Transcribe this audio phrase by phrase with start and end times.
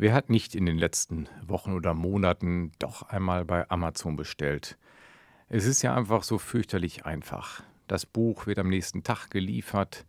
[0.00, 4.78] Wer hat nicht in den letzten Wochen oder Monaten doch einmal bei Amazon bestellt?
[5.48, 7.64] Es ist ja einfach so fürchterlich einfach.
[7.88, 10.06] Das Buch wird am nächsten Tag geliefert,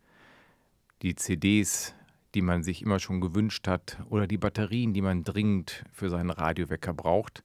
[1.02, 1.92] die CDs,
[2.36, 6.30] die man sich immer schon gewünscht hat, oder die Batterien, die man dringend für seinen
[6.30, 7.42] Radiowecker braucht.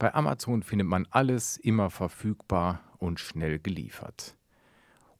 [0.00, 4.36] Bei Amazon findet man alles immer verfügbar und schnell geliefert.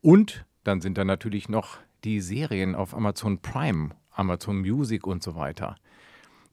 [0.00, 5.36] Und dann sind da natürlich noch die Serien auf Amazon Prime, Amazon Music und so
[5.36, 5.76] weiter.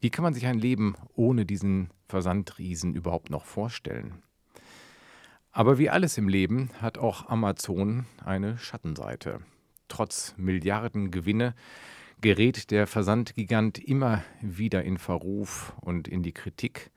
[0.05, 4.21] Wie kann man sich ein Leben ohne diesen Versandriesen überhaupt noch vorstellen?
[5.51, 9.39] Aber wie alles im Leben hat auch Amazon eine Schattenseite.
[9.87, 11.55] Trotz Milliarden Gewinne
[12.21, 16.91] gerät der Versandgigant immer wieder in Verruf und in die Kritik,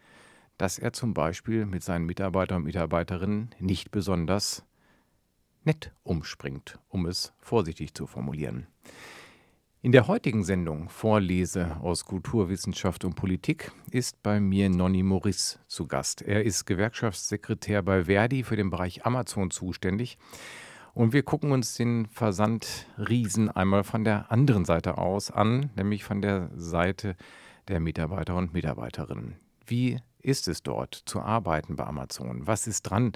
[0.59, 4.67] dass er zum Beispiel mit seinen Mitarbeitern und Mitarbeiterinnen nicht besonders
[5.65, 8.67] nett umspringt, um es vorsichtig zu formulieren.
[9.81, 15.87] In der heutigen Sendung Vorlese aus Kulturwissenschaft und Politik ist bei mir Nonny Morris zu
[15.87, 16.21] Gast.
[16.21, 20.19] Er ist Gewerkschaftssekretär bei Verdi für den Bereich Amazon zuständig.
[20.95, 26.23] Und wir gucken uns den Versandriesen einmal von der anderen Seite aus an, nämlich von
[26.23, 27.15] der Seite
[27.69, 29.37] der Mitarbeiter und Mitarbeiterinnen.
[29.65, 32.49] Wie ist es dort zu arbeiten bei Amazon?
[32.49, 33.13] Was ist dran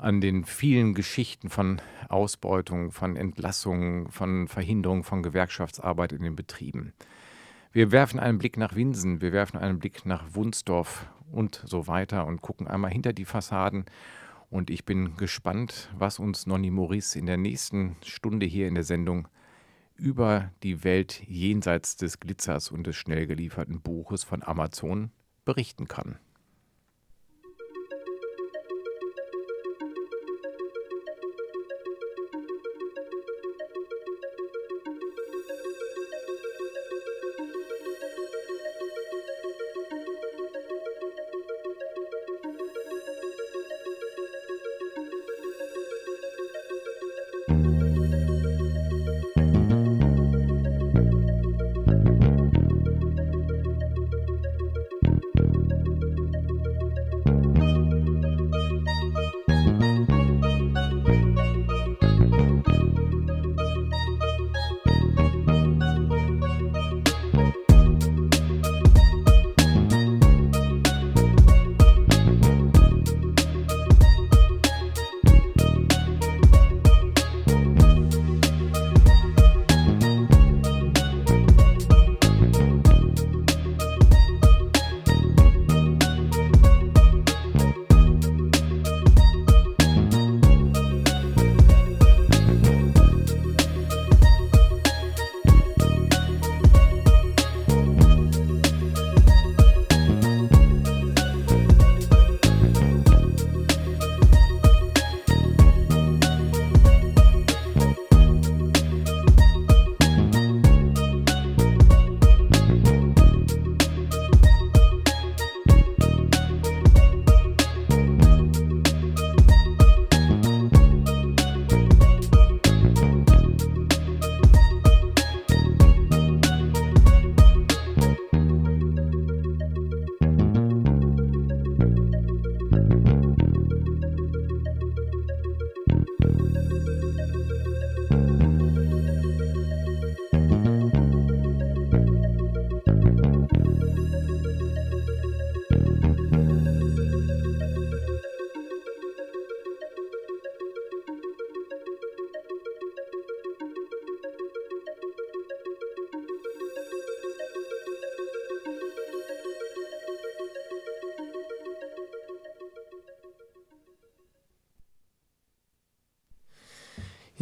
[0.00, 6.92] an den vielen Geschichten von Ausbeutung, von Entlassungen, von Verhinderung von Gewerkschaftsarbeit in den Betrieben.
[7.72, 12.26] Wir werfen einen Blick nach Winsen, wir werfen einen Blick nach Wunsdorf und so weiter
[12.26, 13.84] und gucken einmal hinter die Fassaden.
[14.48, 18.84] Und ich bin gespannt, was uns Nonny Maurice in der nächsten Stunde hier in der
[18.84, 19.28] Sendung
[19.96, 25.12] über die Welt jenseits des Glitzers und des schnell gelieferten Buches von Amazon
[25.44, 26.18] berichten kann.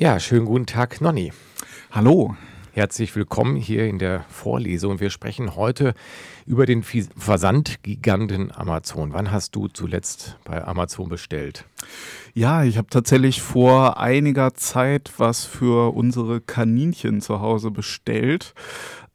[0.00, 1.32] Ja, schönen guten Tag, Nonny.
[1.90, 2.36] Hallo.
[2.70, 5.00] Herzlich willkommen hier in der Vorlesung.
[5.00, 5.92] Wir sprechen heute
[6.46, 9.12] über den Versandgiganten Amazon.
[9.12, 11.64] Wann hast du zuletzt bei Amazon bestellt?
[12.32, 18.54] Ja, ich habe tatsächlich vor einiger Zeit was für unsere Kaninchen zu Hause bestellt.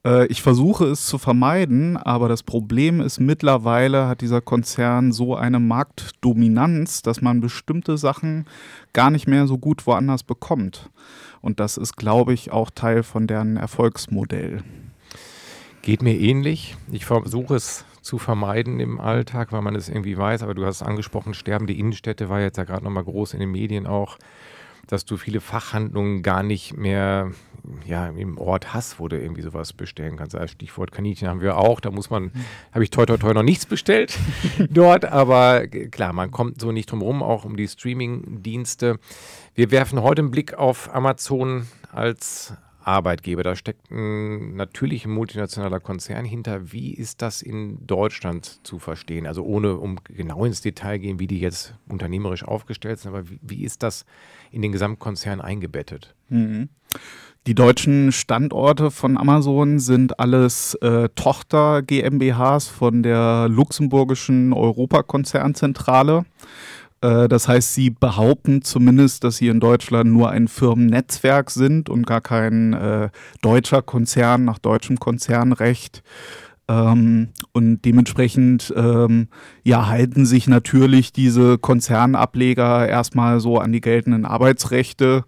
[0.06, 5.36] Äh, ich versuche es zu vermeiden, aber das Problem ist, mittlerweile hat dieser Konzern so
[5.36, 8.46] eine Marktdominanz, dass man bestimmte Sachen
[8.94, 10.90] gar nicht mehr so gut woanders bekommt.
[11.42, 14.64] Und das ist, glaube ich, auch Teil von deren Erfolgsmodell.
[15.82, 16.78] Geht mir ähnlich.
[16.92, 20.44] Ich versuche es zu vermeiden im Alltag, weil man es irgendwie weiß.
[20.44, 23.52] Aber du hast es angesprochen, sterbende Innenstädte war jetzt ja gerade nochmal groß in den
[23.52, 24.18] Medien auch
[24.88, 27.32] dass du viele Fachhandlungen gar nicht mehr
[27.86, 30.36] ja, im Ort hast, wo du irgendwie sowas bestellen kannst.
[30.36, 31.80] Also Stichwort Kaninchen haben wir auch.
[31.80, 32.32] Da muss man,
[32.72, 34.18] habe ich toi toi toi noch nichts bestellt
[34.70, 39.00] dort, aber klar, man kommt so nicht drum rum, auch um die Streaming-Dienste.
[39.56, 42.54] Wir werfen heute einen Blick auf Amazon als
[42.86, 43.44] Arbeitgeber.
[43.44, 46.72] Da steckt ein, natürlich ein multinationaler Konzern hinter.
[46.72, 49.26] Wie ist das in Deutschland zu verstehen?
[49.26, 53.40] Also ohne um genau ins Detail gehen, wie die jetzt unternehmerisch aufgestellt sind, aber wie,
[53.42, 54.06] wie ist das
[54.52, 56.14] in den Gesamtkonzern eingebettet?
[56.30, 56.70] Mhm.
[57.46, 66.24] Die deutschen Standorte von Amazon sind alles äh, Tochter GmbHs von der luxemburgischen Europakonzernzentrale.
[67.02, 72.08] Äh, das heißt, sie behaupten zumindest, dass sie in Deutschland nur ein Firmennetzwerk sind und
[72.08, 73.10] gar kein äh,
[73.42, 76.02] deutscher Konzern nach deutschem Konzernrecht.
[76.70, 79.28] Ähm, und dementsprechend ähm,
[79.64, 85.26] ja, halten sich natürlich diese Konzernableger erstmal so an die geltenden Arbeitsrechte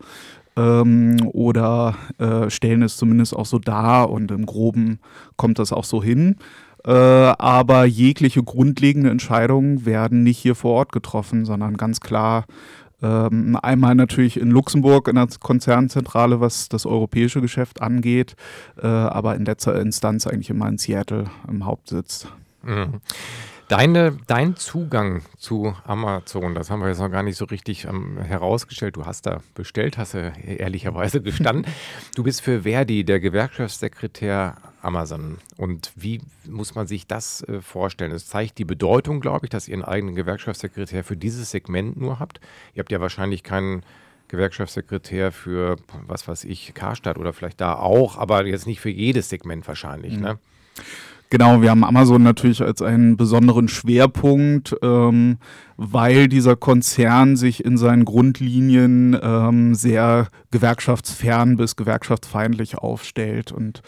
[0.58, 5.00] ähm, oder äh, stellen es zumindest auch so dar und im groben
[5.36, 6.38] kommt das auch so hin.
[6.86, 12.46] Äh, aber jegliche grundlegende Entscheidungen werden nicht hier vor Ort getroffen, sondern ganz klar
[13.02, 18.36] ähm, einmal natürlich in Luxemburg in der Konzernzentrale, was das europäische Geschäft angeht,
[18.82, 22.28] äh, aber in letzter Instanz eigentlich immer in Seattle im Hauptsitz.
[22.64, 23.02] Mhm.
[23.68, 28.20] Deine, dein Zugang zu Amazon, das haben wir jetzt noch gar nicht so richtig ähm,
[28.20, 28.96] herausgestellt.
[28.96, 31.66] Du hast da bestellt, hast du ehrlicherweise gestanden.
[32.16, 35.40] du bist für Verdi der Gewerkschaftssekretär Amazon.
[35.58, 38.12] Und wie muss man sich das äh, vorstellen?
[38.12, 42.20] Es zeigt die Bedeutung, glaube ich, dass ihr einen eigenen Gewerkschaftssekretär für dieses Segment nur
[42.20, 42.40] habt.
[42.76, 43.82] Ihr habt ja wahrscheinlich keinen
[44.28, 49.30] Gewerkschaftssekretär für, was weiß ich, Karstadt oder vielleicht da auch, aber jetzt nicht für jedes
[49.30, 50.18] Segment wahrscheinlich.
[50.18, 50.22] Mhm.
[50.22, 50.40] Ne?
[51.32, 55.38] Genau, wir haben Amazon natürlich als einen besonderen Schwerpunkt, ähm,
[55.76, 63.52] weil dieser Konzern sich in seinen Grundlinien ähm, sehr gewerkschaftsfern bis gewerkschaftsfeindlich aufstellt.
[63.52, 63.82] Und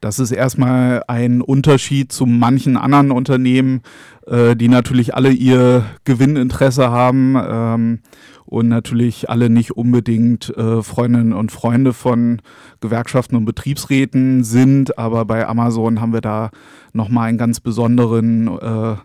[0.00, 3.82] das ist erstmal ein Unterschied zu manchen anderen Unternehmen,
[4.26, 7.98] äh, die natürlich alle ihr Gewinninteresse haben ähm,
[8.46, 12.40] und natürlich alle nicht unbedingt äh, Freundinnen und Freunde von
[12.80, 14.98] Gewerkschaften und Betriebsräten sind.
[14.98, 16.50] Aber bei Amazon haben wir da
[16.94, 18.96] nochmal einen ganz besonderen äh,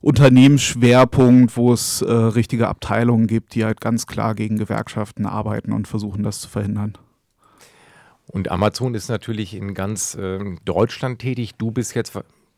[0.00, 5.86] Unternehmensschwerpunkt, wo es äh, richtige Abteilungen gibt, die halt ganz klar gegen Gewerkschaften arbeiten und
[5.86, 6.94] versuchen, das zu verhindern.
[8.30, 11.56] Und Amazon ist natürlich in ganz äh, Deutschland tätig.
[11.56, 12.12] Du bist jetzt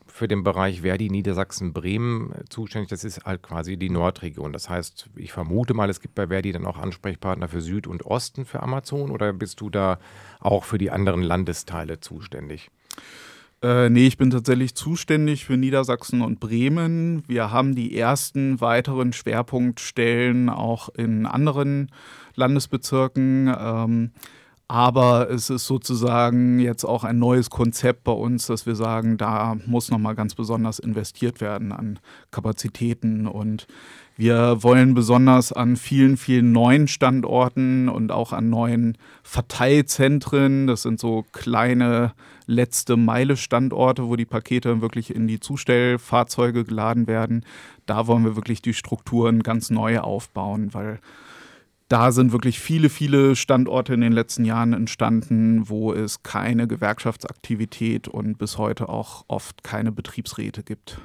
[0.07, 2.91] für den Bereich Verdi Niedersachsen-Bremen äh, zuständig.
[2.91, 4.53] Das ist halt quasi die Nordregion.
[4.53, 8.05] Das heißt, ich vermute mal, es gibt bei Verdi dann auch Ansprechpartner für Süd und
[8.05, 9.99] Osten für Amazon oder bist du da
[10.41, 12.71] auch für die anderen Landesteile zuständig?
[13.63, 17.23] Äh, nee, ich bin tatsächlich zuständig für Niedersachsen und Bremen.
[17.29, 21.91] Wir haben die ersten weiteren Schwerpunktstellen auch in anderen
[22.35, 23.55] Landesbezirken.
[23.59, 24.11] Ähm,
[24.73, 29.59] aber es ist sozusagen jetzt auch ein neues Konzept bei uns, dass wir sagen, da
[29.67, 31.99] muss nochmal ganz besonders investiert werden an
[32.31, 33.27] Kapazitäten.
[33.27, 33.67] Und
[34.17, 40.99] wir wollen besonders an vielen, vielen neuen Standorten und auch an neuen Verteilzentren, das sind
[40.99, 42.15] so kleine
[42.47, 47.45] letzte Meile Standorte, wo die Pakete wirklich in die Zustellfahrzeuge geladen werden.
[47.85, 50.99] Da wollen wir wirklich die Strukturen ganz neu aufbauen, weil
[51.93, 58.09] da sind wirklich viele, viele Standorte in den letzten Jahren entstanden, wo es keine Gewerkschaftsaktivität
[58.09, 60.99] und bis heute auch oft keine Betriebsräte gibt.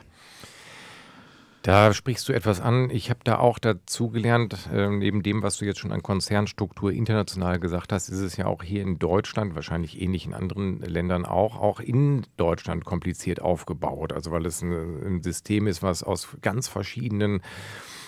[1.62, 2.89] Da sprichst du etwas an.
[2.89, 6.94] Ich habe da auch dazu gelernt, äh, neben dem, was du jetzt schon an Konzernstruktur
[6.94, 11.25] international gesagt hast, ist es ja auch hier in Deutschland, wahrscheinlich ähnlich in anderen Ländern
[11.25, 14.13] auch, auch in Deutschland kompliziert aufgebaut.
[14.13, 17.41] Also weil es ein, ein System ist, was aus ganz verschiedenen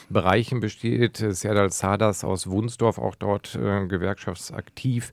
[0.10, 1.18] Bereichen besteht.
[1.18, 5.12] Serdal Sadas aus Wunsdorf, auch dort äh, gewerkschaftsaktiv,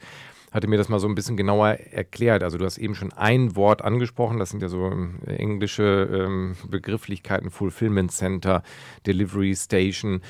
[0.52, 2.42] hatte mir das mal so ein bisschen genauer erklärt.
[2.42, 6.56] Also du hast eben schon ein Wort angesprochen, das sind ja so ähm, englische ähm,
[6.68, 8.62] Begrifflichkeiten, Fulfillment Center,
[9.06, 10.22] Delivery Station,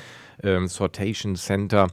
[0.43, 1.87] ähm, Sortation Center.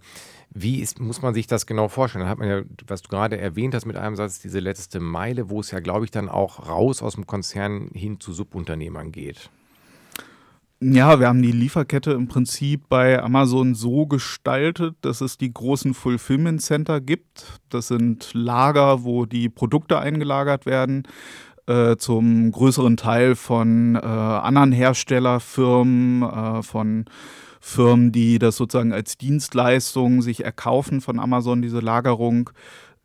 [0.50, 2.22] Wie ist, muss man sich das genau vorstellen?
[2.22, 5.50] Dann hat man ja, was du gerade erwähnt hast mit einem Satz, diese letzte Meile,
[5.50, 9.50] wo es ja, glaube ich, dann auch raus aus dem Konzern hin zu Subunternehmern geht.
[10.86, 15.94] Ja, wir haben die Lieferkette im Prinzip bei Amazon so gestaltet, dass es die großen
[15.94, 17.58] Fulfillment Center gibt.
[17.70, 21.04] Das sind Lager, wo die Produkte eingelagert werden.
[21.66, 27.06] äh, zum größeren Teil von äh, anderen Herstellerfirmen, äh, von
[27.60, 32.50] Firmen, die das sozusagen als Dienstleistung sich erkaufen von Amazon, diese Lagerung.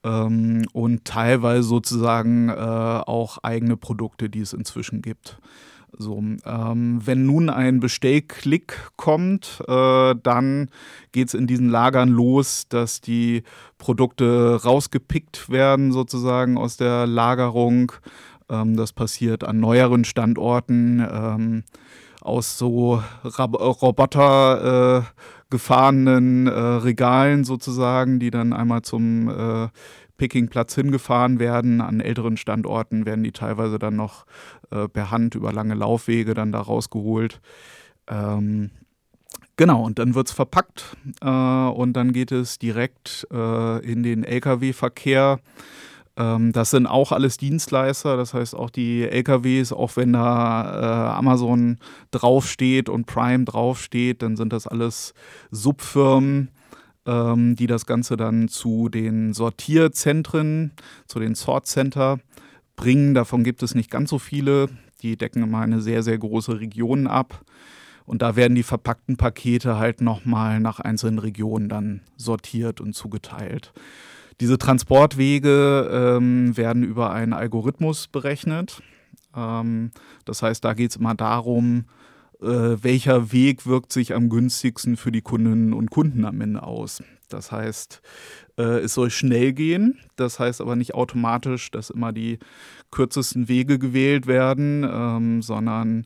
[0.03, 5.39] Ähm, und teilweise sozusagen äh, auch eigene Produkte, die es inzwischen gibt.
[5.97, 10.69] So, ähm, wenn nun ein Bestellklick kommt, äh, dann
[11.11, 13.43] geht es in diesen Lagern los, dass die
[13.77, 17.91] Produkte rausgepickt werden, sozusagen aus der Lagerung.
[18.49, 21.63] Ähm, das passiert an neueren Standorten ähm,
[22.21, 24.99] aus so Rab Roboter.
[24.99, 29.67] Äh, gefahrenen äh, Regalen sozusagen, die dann einmal zum äh,
[30.19, 31.81] Pickingplatz hingefahren werden.
[31.81, 34.27] An älteren Standorten werden die teilweise dann noch
[34.69, 37.41] äh, per Hand über lange Laufwege dann da rausgeholt.
[38.07, 38.69] Ähm,
[39.57, 44.23] genau, und dann wird es verpackt äh, und dann geht es direkt äh, in den
[44.23, 45.39] Lkw-Verkehr.
[46.17, 51.17] Ähm, das sind auch alles Dienstleister, das heißt auch die LKWs, auch wenn da äh,
[51.17, 51.77] Amazon
[52.11, 55.13] draufsteht und Prime draufsteht, dann sind das alles
[55.49, 56.51] Subfirmen,
[57.05, 60.71] ähm, die das Ganze dann zu den Sortierzentren,
[61.07, 62.19] zu den Sort Center
[62.75, 63.13] bringen.
[63.13, 64.69] Davon gibt es nicht ganz so viele.
[65.01, 67.45] Die decken immer eine sehr, sehr große Region ab.
[68.05, 73.71] Und da werden die verpackten Pakete halt nochmal nach einzelnen Regionen dann sortiert und zugeteilt.
[74.39, 78.81] Diese Transportwege ähm, werden über einen Algorithmus berechnet.
[79.35, 79.91] Ähm,
[80.25, 81.85] das heißt, da geht es immer darum,
[82.39, 87.03] welcher Weg wirkt sich am günstigsten für die Kundinnen und Kunden am Ende aus.
[87.29, 88.01] Das heißt,
[88.57, 89.99] äh, es soll schnell gehen.
[90.15, 92.39] Das heißt aber nicht automatisch, dass immer die
[92.91, 96.05] kürzesten Wege gewählt werden, ähm, sondern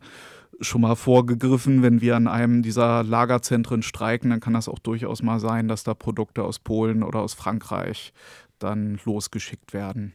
[0.62, 5.24] schon mal vorgegriffen, wenn wir an einem dieser Lagerzentren streiken, dann kann das auch durchaus
[5.24, 8.14] mal sein, dass da Produkte aus Polen oder aus Frankreich
[8.60, 10.14] dann losgeschickt werden.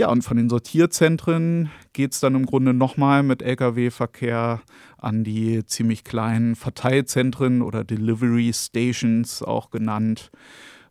[0.00, 4.62] Ja, und von den Sortierzentren geht es dann im Grunde nochmal mit Lkw-Verkehr
[4.96, 10.30] an die ziemlich kleinen Verteilzentren oder Delivery Stations auch genannt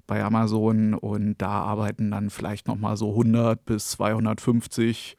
[0.06, 5.18] bei Amazon und da arbeiten dann vielleicht nochmal so 100 bis 250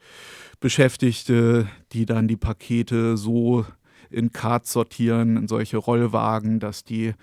[0.61, 3.65] Beschäftigte, die dann die Pakete so
[4.09, 7.13] in Carts sortieren, in solche Rollwagen, dass die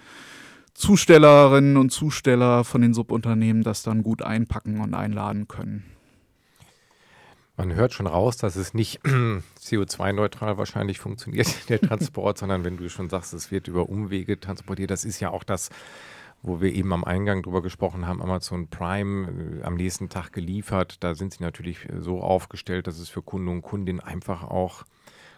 [0.74, 5.97] Zustellerinnen und Zusteller von den Subunternehmen das dann gut einpacken und einladen können.
[7.58, 9.00] Man hört schon raus, dass es nicht
[9.60, 14.92] CO2-neutral wahrscheinlich funktioniert, der Transport, sondern wenn du schon sagst, es wird über Umwege transportiert,
[14.92, 15.70] das ist ja auch das,
[16.40, 20.98] wo wir eben am Eingang drüber gesprochen haben, Amazon Prime äh, am nächsten Tag geliefert.
[21.00, 24.84] Da sind sie natürlich äh, so aufgestellt, dass es für Kunden und Kundinnen einfach auch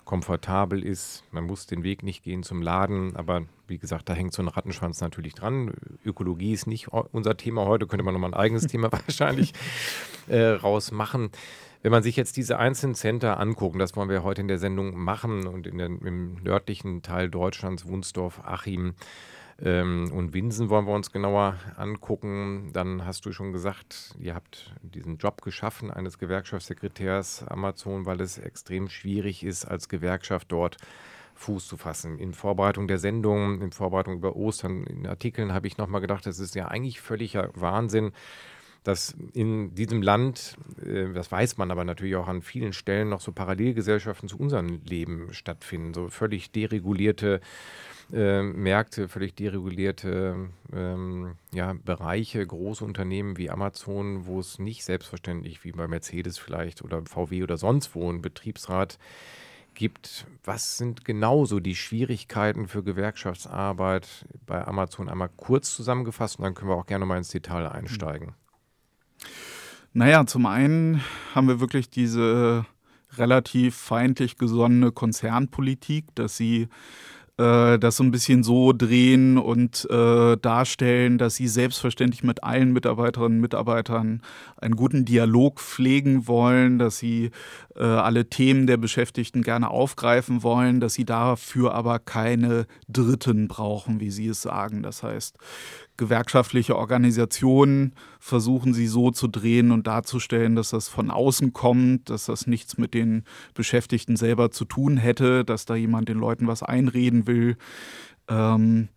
[0.04, 1.24] komfortabel ist.
[1.30, 4.48] Man muss den Weg nicht gehen zum Laden, aber wie gesagt, da hängt so ein
[4.48, 5.72] Rattenschwanz natürlich dran.
[6.04, 9.54] Ökologie ist nicht unser Thema heute, könnte man nochmal ein eigenes Thema wahrscheinlich
[10.28, 11.30] äh, rausmachen.
[11.82, 14.98] Wenn man sich jetzt diese einzelnen Center anguckt, das wollen wir heute in der Sendung
[14.98, 18.94] machen und in den, im nördlichen Teil Deutschlands, Wunsdorf, Achim,
[19.62, 22.70] ähm, und Winsen wollen wir uns genauer angucken.
[22.72, 28.38] Dann hast du schon gesagt, ihr habt diesen Job geschaffen eines Gewerkschaftssekretärs Amazon, weil es
[28.38, 30.76] extrem schwierig ist, als Gewerkschaft dort
[31.34, 32.18] Fuß zu fassen.
[32.18, 36.38] In Vorbereitung der Sendung, in Vorbereitung über Ostern, in Artikeln habe ich nochmal gedacht, das
[36.38, 38.12] ist ja eigentlich völliger Wahnsinn,
[38.84, 43.20] dass in diesem Land, äh, das weiß man aber natürlich auch an vielen Stellen, noch
[43.20, 47.40] so Parallelgesellschaften zu unserem Leben stattfinden, so völlig deregulierte
[48.12, 55.64] äh, Märkte, völlig deregulierte ähm, ja, Bereiche, große Unternehmen wie Amazon, wo es nicht selbstverständlich
[55.64, 58.98] wie bei Mercedes vielleicht oder VW oder sonst wo ein Betriebsrat
[59.74, 60.26] gibt.
[60.44, 65.08] Was sind genauso die Schwierigkeiten für Gewerkschaftsarbeit bei Amazon?
[65.08, 68.34] Einmal kurz zusammengefasst und dann können wir auch gerne mal ins Detail einsteigen.
[69.92, 71.02] Naja, zum einen
[71.34, 72.64] haben wir wirklich diese
[73.16, 76.68] relativ feindlich gesonnene Konzernpolitik, dass sie
[77.40, 82.72] äh, das so ein bisschen so drehen und äh, darstellen, dass sie selbstverständlich mit allen
[82.72, 84.22] Mitarbeiterinnen und Mitarbeitern
[84.58, 87.30] einen guten Dialog pflegen wollen, dass sie
[87.76, 94.00] äh, alle Themen der Beschäftigten gerne aufgreifen wollen, dass sie dafür aber keine Dritten brauchen,
[94.00, 94.82] wie sie es sagen.
[94.82, 95.38] Das heißt,
[96.00, 102.24] gewerkschaftliche Organisationen versuchen sie so zu drehen und darzustellen, dass das von außen kommt, dass
[102.24, 106.62] das nichts mit den Beschäftigten selber zu tun hätte, dass da jemand den Leuten was
[106.62, 107.58] einreden will.
[108.28, 108.88] Ähm,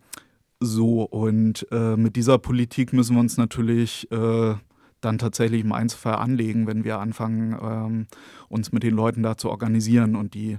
[0.60, 4.54] so, und äh, mit dieser Politik müssen wir uns natürlich äh,
[5.02, 8.06] dann tatsächlich im Einzelfall anlegen, wenn wir anfangen, ähm,
[8.48, 10.56] uns mit den Leuten da zu organisieren und die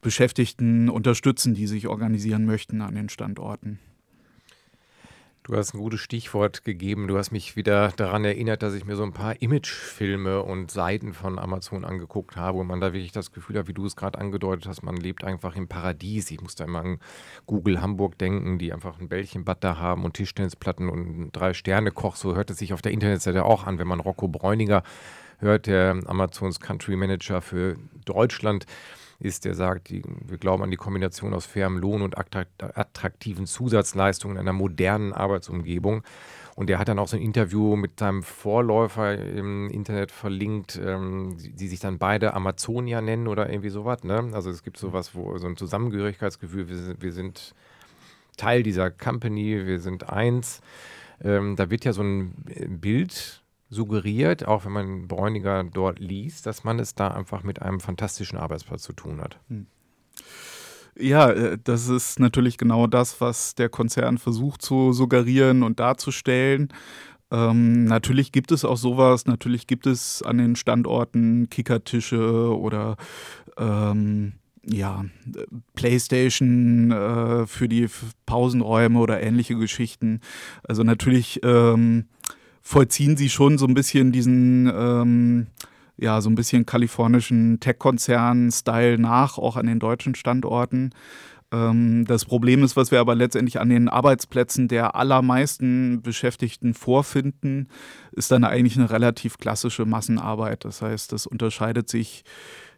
[0.00, 3.78] Beschäftigten unterstützen, die sich organisieren möchten an den Standorten.
[5.46, 7.06] Du hast ein gutes Stichwort gegeben.
[7.06, 11.14] Du hast mich wieder daran erinnert, dass ich mir so ein paar Imagefilme und Seiten
[11.14, 14.18] von Amazon angeguckt habe und man da wirklich das Gefühl hat, wie du es gerade
[14.18, 16.32] angedeutet hast, man lebt einfach im Paradies.
[16.32, 16.98] Ich muss da immer an
[17.46, 22.16] Google Hamburg denken, die einfach ein Bällchen Butter haben und Tischtennisplatten und drei Sterne Koch.
[22.16, 24.82] So hört es sich auf der Internetseite auch an, wenn man Rocco Bräuniger
[25.38, 28.66] hört, der Amazons Country Manager für Deutschland
[29.18, 34.36] ist, der sagt, die, wir glauben an die Kombination aus fairem Lohn und attraktiven Zusatzleistungen
[34.36, 36.02] in einer modernen Arbeitsumgebung.
[36.54, 41.36] Und er hat dann auch so ein Interview mit seinem Vorläufer im Internet verlinkt, ähm,
[41.38, 44.04] die, die, sich dann beide Amazonia nennen oder irgendwie sowas.
[44.04, 44.30] Ne?
[44.32, 47.54] Also es gibt sowas, wo so ein Zusammengehörigkeitsgefühl, wir, wir sind
[48.38, 50.62] Teil dieser Company, wir sind eins.
[51.22, 52.32] Ähm, da wird ja so ein
[52.80, 57.80] Bild suggeriert, auch wenn man Bräuniger dort liest, dass man es da einfach mit einem
[57.80, 59.38] fantastischen Arbeitsplatz zu tun hat.
[59.48, 59.66] Hm.
[60.98, 66.72] Ja, äh, das ist natürlich genau das, was der Konzern versucht zu suggerieren und darzustellen.
[67.30, 72.96] Ähm, natürlich gibt es auch sowas, natürlich gibt es an den Standorten Kickertische oder
[73.58, 75.04] ähm, ja,
[75.74, 77.88] Playstation äh, für die
[78.26, 80.20] Pausenräume oder ähnliche Geschichten.
[80.62, 82.06] Also natürlich ähm,
[82.66, 85.46] vollziehen sie schon so ein bisschen diesen, ähm,
[85.96, 90.90] ja, so ein bisschen kalifornischen Tech-Konzern-Style nach, auch an den deutschen Standorten.
[91.52, 97.68] Ähm, das Problem ist, was wir aber letztendlich an den Arbeitsplätzen der allermeisten Beschäftigten vorfinden,
[98.10, 100.64] ist dann eigentlich eine relativ klassische Massenarbeit.
[100.64, 102.24] Das heißt, das unterscheidet sich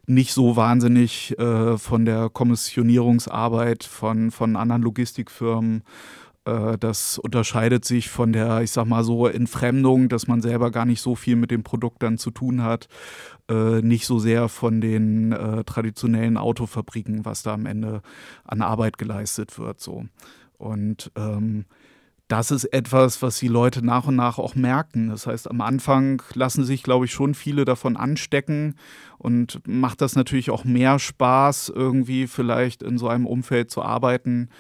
[0.07, 5.83] nicht so wahnsinnig äh, von der Kommissionierungsarbeit von, von anderen Logistikfirmen
[6.79, 11.01] das unterscheidet sich von der, ich sag mal so, Entfremdung, dass man selber gar nicht
[11.01, 12.89] so viel mit dem Produkt dann zu tun hat.
[13.51, 18.03] Äh, nicht so sehr von den äh, traditionellen Autofabriken, was da am Ende
[18.45, 19.81] an Arbeit geleistet wird.
[19.81, 20.05] So.
[20.59, 21.65] Und ähm,
[22.29, 25.09] das ist etwas, was die Leute nach und nach auch merken.
[25.09, 28.75] Das heißt, am Anfang lassen sich, glaube ich, schon viele davon anstecken
[29.17, 34.51] und macht das natürlich auch mehr Spaß, irgendwie vielleicht in so einem Umfeld zu arbeiten,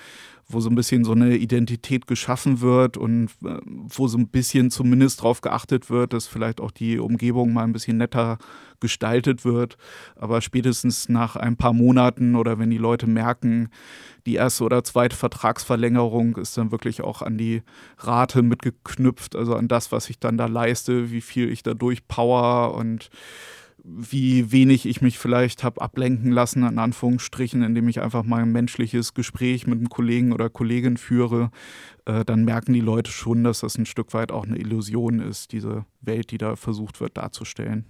[0.50, 4.70] wo so ein bisschen so eine Identität geschaffen wird und äh, wo so ein bisschen
[4.70, 8.38] zumindest darauf geachtet wird, dass vielleicht auch die Umgebung mal ein bisschen netter
[8.80, 9.76] gestaltet wird.
[10.16, 13.68] Aber spätestens nach ein paar Monaten oder wenn die Leute merken,
[14.24, 17.62] die erste oder zweite Vertragsverlängerung ist dann wirklich auch an die
[17.98, 22.74] Rate mitgeknüpft, also an das, was ich dann da leiste, wie viel ich dadurch power
[22.74, 23.10] und
[23.84, 28.52] wie wenig ich mich vielleicht habe ablenken lassen, in Anführungsstrichen, indem ich einfach mal ein
[28.52, 31.50] menschliches Gespräch mit einem Kollegen oder Kollegin führe,
[32.04, 35.52] äh, dann merken die Leute schon, dass das ein Stück weit auch eine Illusion ist,
[35.52, 37.86] diese Welt, die da versucht wird darzustellen.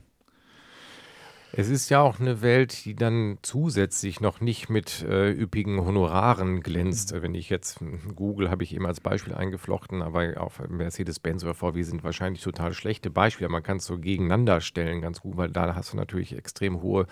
[1.52, 6.60] Es ist ja auch eine Welt, die dann zusätzlich noch nicht mit äh, üppigen Honoraren
[6.60, 7.14] glänzt.
[7.14, 7.22] Mhm.
[7.22, 7.80] Wenn ich jetzt
[8.14, 12.74] Google habe ich eben als Beispiel eingeflochten, aber auch Mercedes-Benz oder VW sind wahrscheinlich total
[12.74, 13.48] schlechte Beispiele.
[13.48, 17.06] Man kann es so gegeneinander stellen, ganz gut, weil da hast du natürlich extrem hohe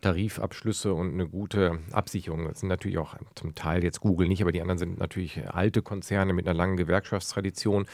[0.00, 2.46] Tarifabschlüsse und eine gute Absicherung.
[2.46, 5.82] Das sind natürlich auch zum Teil jetzt Google nicht, aber die anderen sind natürlich alte
[5.82, 7.86] Konzerne mit einer langen Gewerkschaftstradition.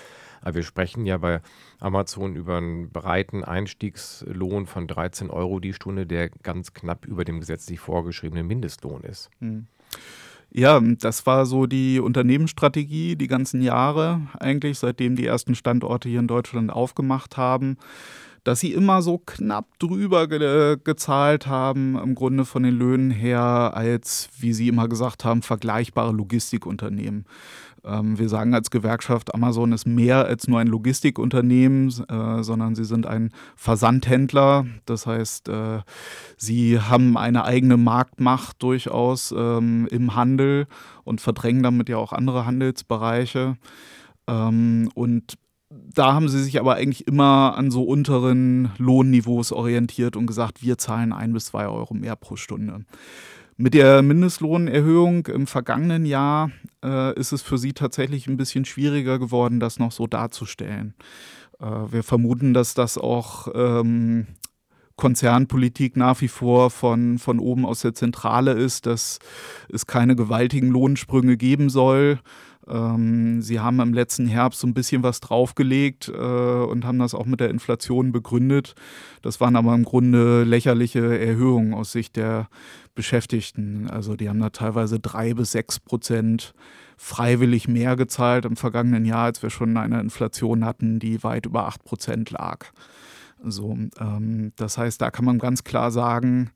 [0.46, 1.40] Aber wir sprechen ja bei
[1.80, 7.40] Amazon über einen breiten Einstiegslohn von 13 Euro die Stunde, der ganz knapp über dem
[7.40, 9.28] gesetzlich vorgeschriebenen Mindestlohn ist.
[9.40, 9.66] Hm.
[10.52, 16.20] Ja, das war so die Unternehmensstrategie die ganzen Jahre eigentlich, seitdem die ersten Standorte hier
[16.20, 17.76] in Deutschland aufgemacht haben
[18.46, 23.72] dass sie immer so knapp drüber ge gezahlt haben, im Grunde von den Löhnen her,
[23.74, 27.24] als, wie sie immer gesagt haben, vergleichbare Logistikunternehmen.
[27.86, 32.84] Ähm, wir sagen als Gewerkschaft, Amazon ist mehr als nur ein Logistikunternehmen, äh, sondern sie
[32.84, 34.66] sind ein Versandhändler.
[34.84, 35.80] Das heißt, äh,
[36.36, 40.66] sie haben eine eigene Marktmacht durchaus ähm, im Handel
[41.04, 43.56] und verdrängen damit ja auch andere Handelsbereiche.
[44.26, 50.26] Ähm, und da haben sie sich aber eigentlich immer an so unteren Lohnniveaus orientiert und
[50.26, 52.84] gesagt, wir zahlen ein bis zwei Euro mehr pro Stunde.
[53.58, 56.50] Mit der Mindestlohnerhöhung im vergangenen Jahr
[56.84, 60.94] äh, ist es für sie tatsächlich ein bisschen schwieriger geworden, das noch so darzustellen.
[61.58, 64.26] Äh, wir vermuten, dass das auch ähm,
[64.96, 69.20] Konzernpolitik nach wie vor von, von oben aus der Zentrale ist, dass
[69.72, 72.18] es keine gewaltigen Lohnsprünge geben soll.
[72.68, 77.14] Ähm, sie haben im letzten Herbst so ein bisschen was draufgelegt äh, und haben das
[77.14, 78.74] auch mit der Inflation begründet.
[79.22, 82.48] Das waren aber im Grunde lächerliche Erhöhungen aus Sicht der
[82.94, 83.88] Beschäftigten.
[83.90, 86.54] Also die haben da teilweise drei bis sechs Prozent
[86.96, 91.66] freiwillig mehr gezahlt im vergangenen Jahr, als wir schon eine Inflation hatten, die weit über
[91.66, 92.66] acht Prozent lag.
[93.44, 96.50] So, ähm, das heißt, da kann man ganz klar sagen,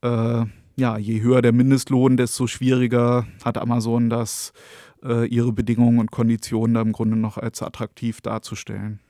[0.00, 0.44] äh,
[0.76, 4.52] ja, je höher der Mindestlohn, desto schwieriger hat Amazon das,
[5.04, 9.00] ihre Bedingungen und Konditionen da im Grunde noch als attraktiv darzustellen.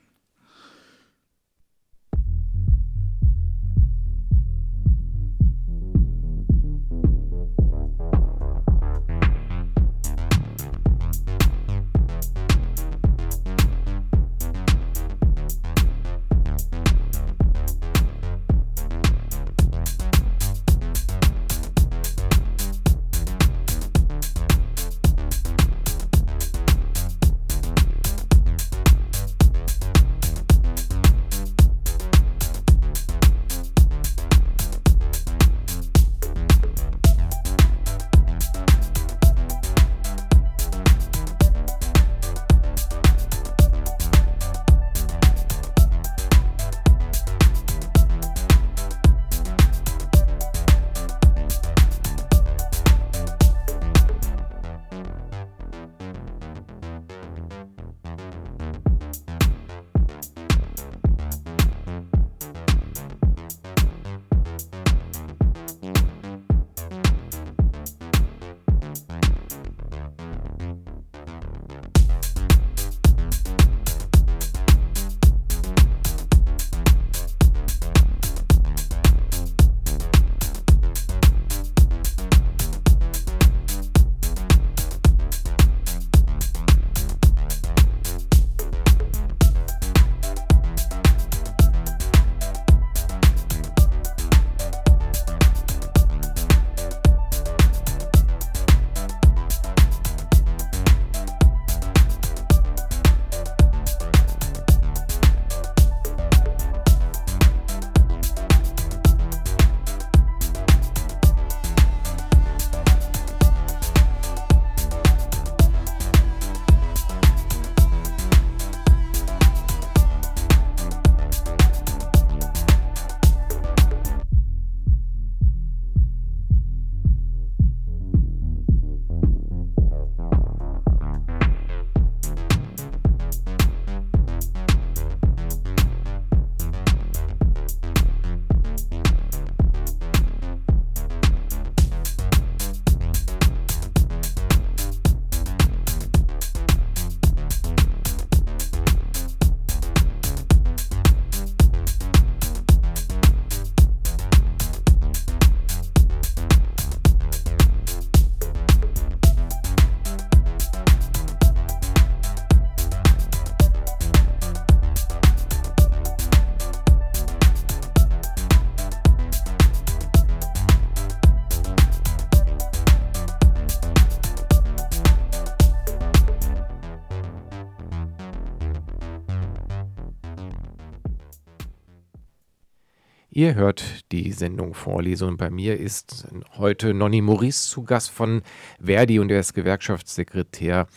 [183.37, 185.35] Ihr hört die Sendung Vorlesung.
[185.35, 188.41] Bei mir ist heute Nonny Maurice zu Gast von
[188.81, 190.87] Verdi und er ist Gewerkschaftssekretär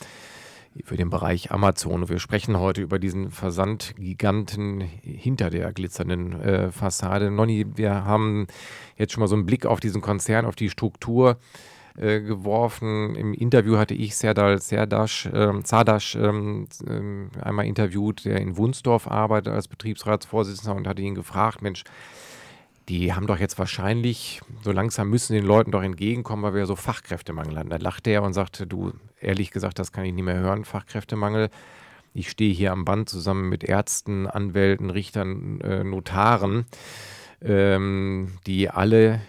[0.85, 2.09] für den Bereich Amazon.
[2.09, 7.33] Wir sprechen heute über diesen Versandgiganten hinter der glitzernden äh, Fassade.
[7.33, 8.47] Nonny, wir haben
[8.97, 11.39] jetzt schon mal so einen Blick auf diesen Konzern, auf die Struktur
[11.97, 13.17] äh, geworfen.
[13.17, 19.09] Im Interview hatte ich Serdal Serdasch, äh, Zardasch ähm, ähm, einmal interviewt, der in Wunsdorf
[19.09, 21.83] arbeitet als Betriebsratsvorsitzender und hatte ihn gefragt, Mensch,
[22.89, 26.75] die haben doch jetzt wahrscheinlich, so langsam müssen den Leuten doch entgegenkommen, weil wir so
[26.75, 27.69] Fachkräftemangel haben.
[27.69, 31.51] Da lachte er und sagte, du, ehrlich gesagt, das kann ich nicht mehr hören, Fachkräftemangel.
[32.15, 36.65] Ich stehe hier am Band zusammen mit Ärzten, Anwälten, Richtern, äh, Notaren,
[37.43, 39.21] ähm, die alle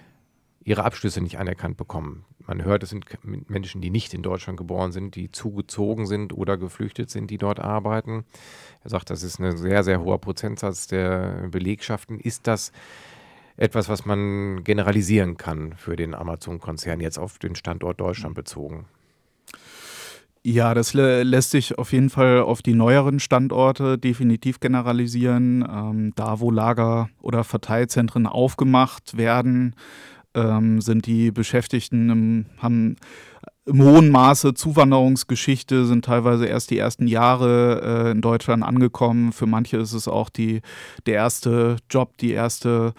[0.63, 2.25] ihre Abschlüsse nicht anerkannt bekommen.
[2.47, 6.57] Man hört, es sind Menschen, die nicht in Deutschland geboren sind, die zugezogen sind oder
[6.57, 8.25] geflüchtet sind, die dort arbeiten.
[8.83, 12.19] Er sagt, das ist ein sehr, sehr hoher Prozentsatz der Belegschaften.
[12.19, 12.71] Ist das
[13.59, 18.85] etwas, was man generalisieren kann für den Amazon-Konzern jetzt auf den Standort Deutschland bezogen?
[20.41, 25.67] Ja, das lä lässt sich auf jeden Fall auf die neueren Standorte definitiv generalisieren.
[25.69, 29.75] Ähm, da, wo Lager oder Verteilzentren aufgemacht werden,
[30.33, 32.95] ähm, sind die Beschäftigten im, haben
[33.65, 39.33] im hohen Maße Zuwanderungsgeschichte, sind teilweise erst die ersten Jahre äh, in Deutschland angekommen.
[39.33, 40.61] Für manche ist es auch die,
[41.05, 42.93] der erste Job, die erste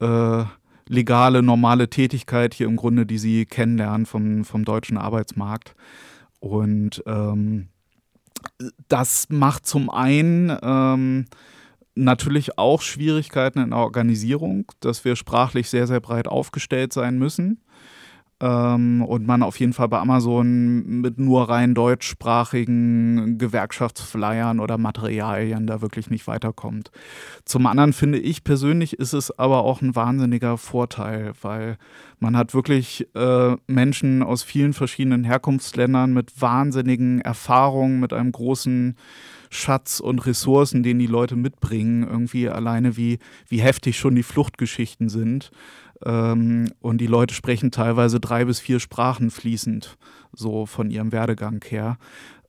[0.00, 0.44] äh,
[0.88, 5.74] legale, normale Tätigkeit hier im Grunde, die sie kennenlernen vom, vom deutschen Arbeitsmarkt.
[6.40, 7.68] Und ähm,
[8.88, 11.26] das macht zum einen ähm,
[11.94, 17.60] natürlich auch Schwierigkeiten in der Organisierung, dass wir sprachlich sehr, sehr breit aufgestellt sein müssen.
[18.40, 25.66] Ähm, und man auf jeden Fall bei Amazon mit nur rein deutschsprachigen Gewerkschaftsflyern oder Materialien
[25.66, 26.90] da wirklich nicht weiterkommt.
[27.44, 31.78] Zum anderen finde ich persönlich ist es aber auch ein wahnsinniger Vorteil, weil
[32.20, 38.96] man hat wirklich äh, Menschen aus vielen verschiedenen Herkunftsländern mit wahnsinnigen Erfahrungen, mit einem großen
[39.50, 45.08] Schatz und Ressourcen, den die Leute mitbringen, irgendwie alleine wie, wie heftig schon die Fluchtgeschichten
[45.08, 45.50] sind.
[46.04, 49.96] Ähm, und die Leute sprechen teilweise drei bis vier Sprachen fließend,
[50.32, 51.98] so von ihrem Werdegang her.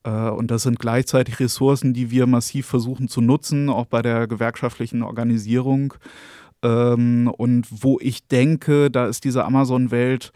[0.03, 4.27] Äh, und das sind gleichzeitig Ressourcen, die wir massiv versuchen zu nutzen, auch bei der
[4.27, 5.93] gewerkschaftlichen Organisierung.
[6.63, 10.31] Ähm, und wo ich denke, da ist diese Amazon-Welt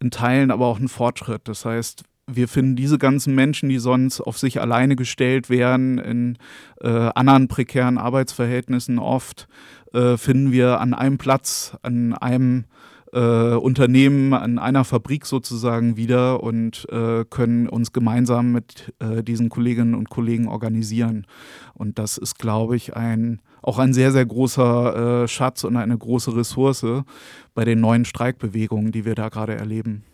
[0.00, 1.48] in Teilen aber auch ein Fortschritt.
[1.48, 6.38] Das heißt, wir finden diese ganzen Menschen, die sonst auf sich alleine gestellt wären, in
[6.80, 9.46] äh, anderen prekären Arbeitsverhältnissen oft,
[9.96, 12.66] äh, finden wir an einem Platz, an einem
[13.12, 19.48] äh, Unternehmen, an einer Fabrik sozusagen wieder und äh, können uns gemeinsam mit äh, diesen
[19.48, 21.26] Kolleginnen und Kollegen organisieren.
[21.72, 25.96] Und das ist, glaube ich, ein, auch ein sehr, sehr großer äh, Schatz und eine
[25.96, 26.84] große Ressource
[27.54, 30.04] bei den neuen Streikbewegungen, die wir da gerade erleben.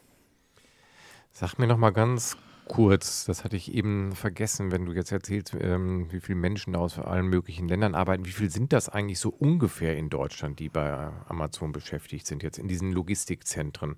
[1.32, 5.54] Sag mir noch mal ganz kurz, das hatte ich eben vergessen, wenn du jetzt erzählst,
[5.58, 8.24] ähm, wie viele Menschen aus allen möglichen Ländern arbeiten.
[8.24, 12.58] Wie viel sind das eigentlich so ungefähr in Deutschland, die bei Amazon beschäftigt sind, jetzt
[12.58, 13.96] in diesen Logistikzentren?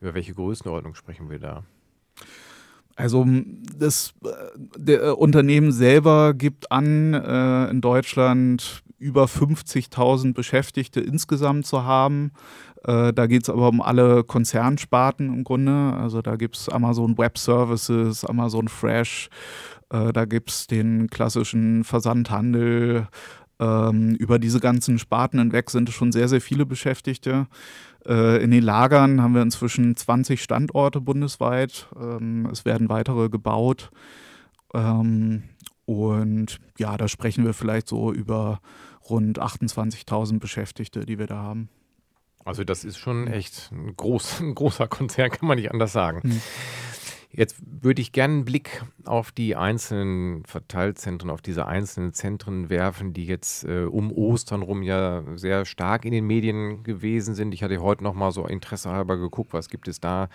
[0.00, 1.64] Über welche Größenordnung sprechen wir da?
[2.96, 3.26] Also
[3.76, 4.28] das äh,
[4.76, 12.32] der äh, Unternehmen selber gibt an, äh, in Deutschland über 50.000 Beschäftigte insgesamt zu haben.
[12.84, 15.94] Äh, da geht es aber um alle Konzernsparten im Grunde.
[15.94, 19.28] Also da gibt es Amazon Web Services, Amazon Fresh,
[19.90, 23.08] äh, da gibt es den klassischen Versandhandel.
[23.60, 27.46] Ähm, über diese ganzen Sparten hinweg sind schon sehr, sehr viele Beschäftigte.
[28.06, 31.88] Äh, in den Lagern haben wir inzwischen 20 Standorte bundesweit.
[31.96, 33.90] Ähm, es werden weitere gebaut.
[34.74, 35.44] Ähm,
[35.86, 38.60] und ja, da sprechen wir vielleicht so über
[39.08, 41.68] rund 28.000 Beschäftigte, die wir da haben.
[42.44, 46.20] Also das ist schon echt ein, groß, ein großer Konzern, kann man nicht anders sagen.
[46.22, 46.40] Mhm.
[47.36, 53.12] Jetzt würde ich gerne einen Blick auf die einzelnen Verteilzentren, auf diese einzelnen Zentren werfen,
[53.12, 57.52] die jetzt äh, um Ostern rum ja sehr stark in den Medien gewesen sind.
[57.52, 60.28] Ich hatte heute noch mal so interessehalber geguckt, was gibt es da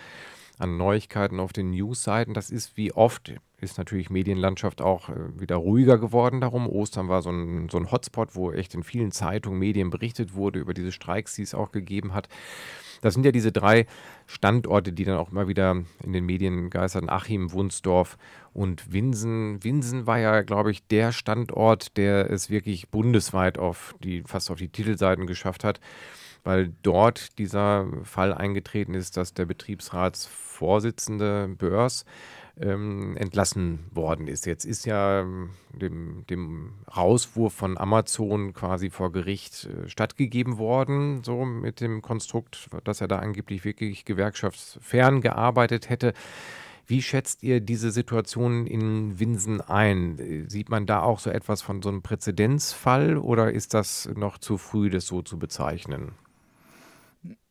[0.60, 2.34] an Neuigkeiten auf den Newsseiten.
[2.34, 6.68] Das ist wie oft, ist natürlich Medienlandschaft auch äh, wieder ruhiger geworden darum.
[6.68, 10.58] Ostern war so ein, so ein Hotspot, wo echt in vielen Zeitungen, Medien berichtet wurde
[10.58, 12.28] über diese Streiks, die es auch gegeben hat.
[13.00, 13.86] Das sind ja diese drei
[14.26, 15.70] Standorte, die dann auch immer wieder
[16.04, 17.08] in den Medien geistern.
[17.08, 18.18] Achim, Wunsdorf
[18.52, 19.64] und Winsen.
[19.64, 24.58] Winsen war ja, glaube ich, der Standort, der es wirklich bundesweit auf die, fast auf
[24.58, 25.80] die Titelseiten geschafft hat
[26.44, 32.04] weil dort dieser Fall eingetreten ist, dass der Betriebsratsvorsitzende Börs
[32.60, 34.46] ähm, entlassen worden ist.
[34.46, 41.22] Jetzt ist ja ähm, dem, dem, Rauswurf von Amazon quasi vor Gericht äh, stattgegeben worden,
[41.24, 46.12] so mit dem Konstrukt, dass er da angeblich wirklich gewerkschaftsfern gearbeitet hätte.
[46.86, 50.46] Wie schätzt ihr diese Situation in Winsen ein?
[50.48, 54.58] Sieht man da auch so etwas von so einem Präzedenzfall oder ist das noch zu
[54.58, 56.12] früh, das so zu bezeichnen?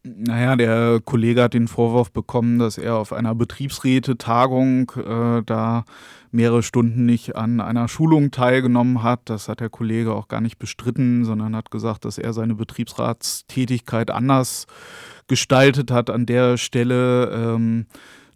[0.03, 5.83] Naja, der Kollege hat den Vorwurf bekommen, dass er auf einer Betriebsräte-Tagung äh, da
[6.31, 9.21] mehrere Stunden nicht an einer Schulung teilgenommen hat.
[9.25, 14.09] Das hat der Kollege auch gar nicht bestritten, sondern hat gesagt, dass er seine Betriebsratstätigkeit
[14.09, 14.67] anders
[15.27, 17.31] gestaltet hat an der Stelle.
[17.31, 17.85] Ähm,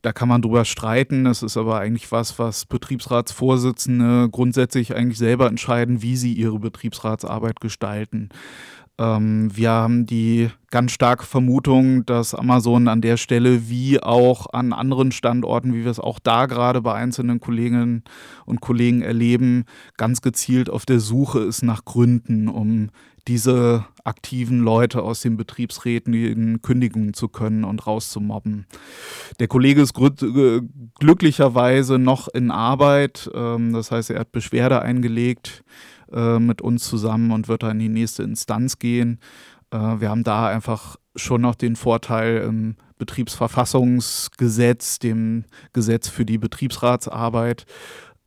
[0.01, 1.23] da kann man drüber streiten.
[1.23, 7.61] Das ist aber eigentlich was, was Betriebsratsvorsitzende grundsätzlich eigentlich selber entscheiden, wie sie ihre Betriebsratsarbeit
[7.61, 8.29] gestalten.
[8.99, 14.73] Ähm, wir haben die ganz starke Vermutung, dass Amazon an der Stelle wie auch an
[14.73, 18.03] anderen Standorten, wie wir es auch da gerade bei einzelnen Kolleginnen
[18.45, 19.65] und Kollegen erleben,
[19.97, 22.89] ganz gezielt auf der Suche ist nach Gründen, um
[23.27, 28.65] diese aktiven Leute aus den Betriebsräten kündigen zu können und rauszumobben.
[29.39, 29.93] Der Kollege ist
[30.99, 35.63] glücklicherweise noch in Arbeit, ähm, das heißt, er hat Beschwerde eingelegt
[36.13, 39.19] äh, mit uns zusammen und wird dann in die nächste Instanz gehen.
[39.71, 46.37] Äh, wir haben da einfach schon noch den Vorteil im Betriebsverfassungsgesetz, dem Gesetz für die
[46.37, 47.65] Betriebsratsarbeit,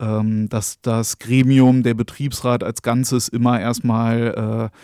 [0.01, 4.77] ähm, dass das Gremium, der Betriebsrat als Ganzes immer erstmal äh,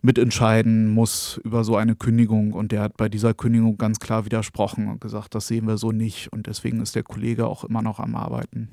[0.00, 2.52] mitentscheiden muss über so eine Kündigung.
[2.52, 5.92] Und der hat bei dieser Kündigung ganz klar widersprochen und gesagt, das sehen wir so
[5.92, 6.32] nicht.
[6.32, 8.68] Und deswegen ist der Kollege auch immer noch am Arbeiten.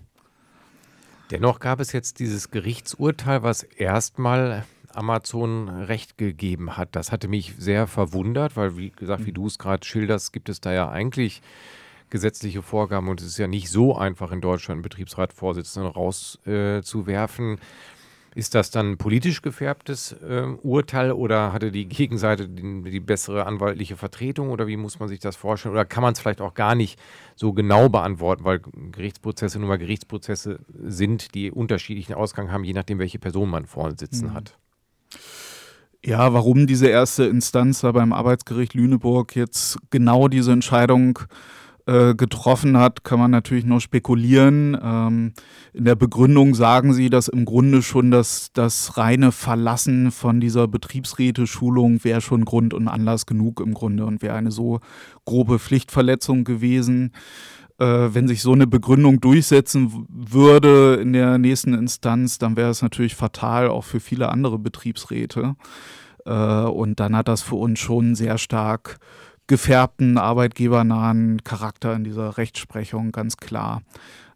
[1.31, 6.89] Dennoch gab es jetzt dieses Gerichtsurteil, was erstmal Amazon Recht gegeben hat.
[6.91, 9.35] Das hatte mich sehr verwundert, weil, wie gesagt, wie mhm.
[9.35, 11.41] du es gerade schilderst, gibt es da ja eigentlich
[12.09, 17.53] gesetzliche Vorgaben und es ist ja nicht so einfach in Deutschland einen Betriebsratvorsitzenden rauszuwerfen.
[17.55, 17.61] Äh,
[18.33, 23.45] ist das dann ein politisch gefärbtes äh, Urteil oder hatte die Gegenseite die, die, bessere
[23.45, 25.73] anwaltliche Vertretung oder wie muss man sich das vorstellen?
[25.73, 26.97] Oder kann man es vielleicht auch gar nicht
[27.35, 28.59] so genau beantworten, weil
[28.91, 33.95] Gerichtsprozesse nun mal Gerichtsprozesse sind, die unterschiedlichen Ausgang haben, je nachdem, welche Person man vorne
[33.97, 34.33] sitzen mhm.
[34.33, 34.57] hat?
[36.03, 42.15] Ja, warum diese erste Instanz da beim Arbeitsgericht Lüneburg jetzt genau diese Entscheidung äh, äh,
[42.15, 44.77] getroffen hat, kann man natürlich nur spekulieren.
[44.81, 45.33] Ähm,
[45.73, 50.67] in der Begründung sagen sie, dass im Grunde schon das, das reine Verlassen von dieser
[50.67, 54.79] Betriebsräte-Schulung wäre schon Grund und Anlass genug im Grunde und wäre eine so
[55.25, 57.13] grobe Pflichtverletzung gewesen.
[57.79, 62.83] Äh, wenn sich so eine Begründung durchsetzen würde in der nächsten Instanz, dann wäre es
[62.83, 65.55] natürlich fatal auch für viele andere Betriebsräte.
[66.25, 68.99] Äh, und dann hat das für uns schon sehr stark
[69.47, 73.81] gefärbten, arbeitgebernahen Charakter in dieser Rechtsprechung, ganz klar.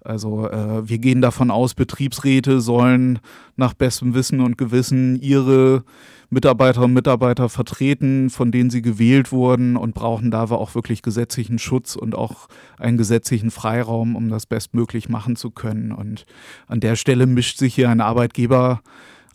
[0.05, 3.19] Also äh, wir gehen davon aus, Betriebsräte sollen
[3.55, 5.83] nach bestem Wissen und Gewissen ihre
[6.29, 11.59] Mitarbeiterinnen und Mitarbeiter vertreten, von denen sie gewählt wurden und brauchen da auch wirklich gesetzlichen
[11.59, 15.91] Schutz und auch einen gesetzlichen Freiraum, um das bestmöglich machen zu können.
[15.91, 16.25] Und
[16.67, 18.81] an der Stelle mischt sich hier ein Arbeitgeber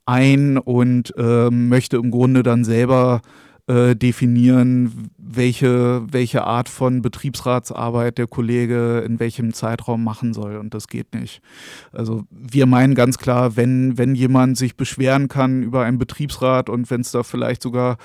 [0.06, 3.22] ein und äh, möchte im Grunde dann selber
[3.66, 10.56] äh, definieren, welche, welche Art von Betriebsratsarbeit der Kollege in welchem Zeitraum machen soll.
[10.56, 11.40] Und das geht nicht.
[11.92, 16.90] Also wir meinen ganz klar, wenn, wenn jemand sich beschweren kann über einen Betriebsrat und
[16.90, 17.96] wenn es da vielleicht sogar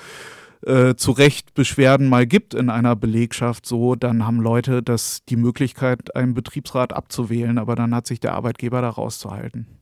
[0.66, 5.36] äh, zu Recht Beschwerden mal gibt in einer Belegschaft, so, dann haben Leute das die
[5.36, 9.75] Möglichkeit, einen Betriebsrat abzuwählen, aber dann hat sich der Arbeitgeber da rauszuhalten.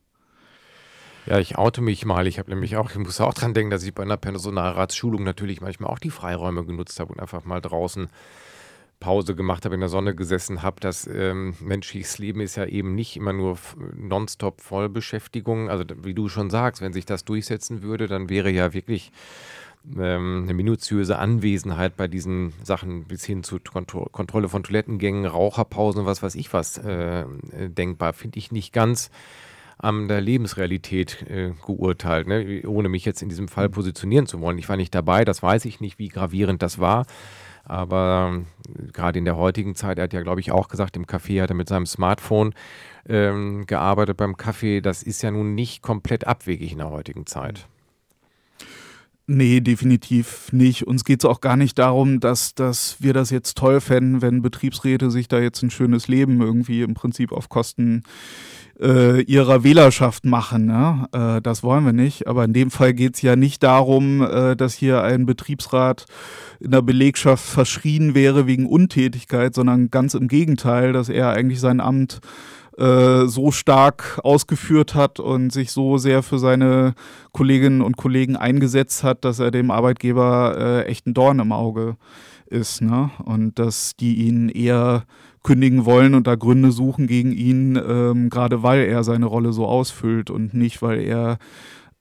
[1.25, 2.27] Ja, ich oute mich mal.
[2.27, 5.59] Ich habe nämlich auch, ich muss auch dran denken, dass ich bei einer Personalratsschulung natürlich
[5.59, 8.09] manchmal auch die Freiräume genutzt habe und einfach mal draußen
[8.99, 10.79] Pause gemacht habe, in der Sonne gesessen habe.
[10.79, 13.57] Das ähm, menschliches Leben ist ja eben nicht immer nur
[13.95, 15.69] nonstop Vollbeschäftigung.
[15.69, 19.11] Also wie du schon sagst, wenn sich das durchsetzen würde, dann wäre ja wirklich
[19.97, 26.05] ähm, eine minutiöse Anwesenheit bei diesen Sachen bis hin zu Kontro Kontrolle von Toilettengängen, Raucherpausen,
[26.05, 27.25] was weiß ich was äh,
[27.67, 28.13] denkbar.
[28.13, 29.09] Finde ich nicht ganz
[29.77, 32.61] an der Lebensrealität äh, geurteilt, ne?
[32.65, 34.57] ohne mich jetzt in diesem Fall positionieren zu wollen.
[34.57, 37.05] Ich war nicht dabei, das weiß ich nicht, wie gravierend das war.
[37.65, 41.05] Aber äh, gerade in der heutigen Zeit, er hat ja, glaube ich, auch gesagt, im
[41.05, 42.53] Café hat er mit seinem Smartphone
[43.07, 44.81] ähm, gearbeitet beim Kaffee.
[44.81, 47.67] Das ist ja nun nicht komplett abwegig in der heutigen Zeit.
[49.27, 50.85] Nee, definitiv nicht.
[50.85, 54.43] Uns geht es auch gar nicht darum, dass, dass wir das jetzt toll fänden, wenn
[54.43, 58.03] Betriebsräte sich da jetzt ein schönes Leben irgendwie im Prinzip auf Kosten
[58.79, 60.65] äh, ihrer Wählerschaft machen.
[60.67, 61.07] Ne?
[61.11, 62.27] Äh, das wollen wir nicht.
[62.27, 66.05] Aber in dem Fall geht es ja nicht darum, äh, dass hier ein Betriebsrat
[66.59, 71.81] in der Belegschaft verschrien wäre wegen Untätigkeit, sondern ganz im Gegenteil, dass er eigentlich sein
[71.81, 76.93] Amt äh, so stark ausgeführt hat und sich so sehr für seine
[77.31, 81.95] Kolleginnen und Kollegen eingesetzt hat, dass er dem Arbeitgeber äh, echt ein Dorn im Auge
[82.47, 82.81] ist.
[82.81, 83.11] Ne?
[83.23, 85.05] Und dass die ihn eher
[85.43, 89.67] kündigen wollen und da Gründe suchen gegen ihn, ähm, gerade weil er seine Rolle so
[89.67, 91.37] ausfüllt und nicht, weil er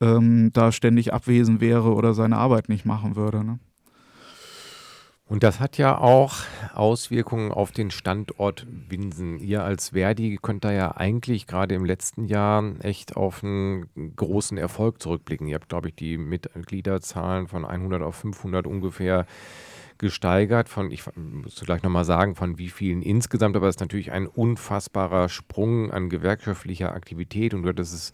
[0.00, 3.44] ähm, da ständig abwesend wäre oder seine Arbeit nicht machen würde.
[3.44, 3.58] Ne?
[5.34, 6.36] Und das hat ja auch
[6.74, 9.40] Auswirkungen auf den Standort Winsen.
[9.40, 14.56] Ihr als Verdi könnt da ja eigentlich gerade im letzten Jahr echt auf einen großen
[14.58, 15.48] Erfolg zurückblicken.
[15.48, 19.26] Ihr habt, glaube ich, die Mitgliederzahlen von 100 auf 500 ungefähr
[19.98, 20.68] gesteigert.
[20.68, 24.28] Von, ich muss gleich nochmal sagen, von wie vielen insgesamt, aber es ist natürlich ein
[24.28, 28.12] unfassbarer Sprung an gewerkschaftlicher Aktivität und du hattest es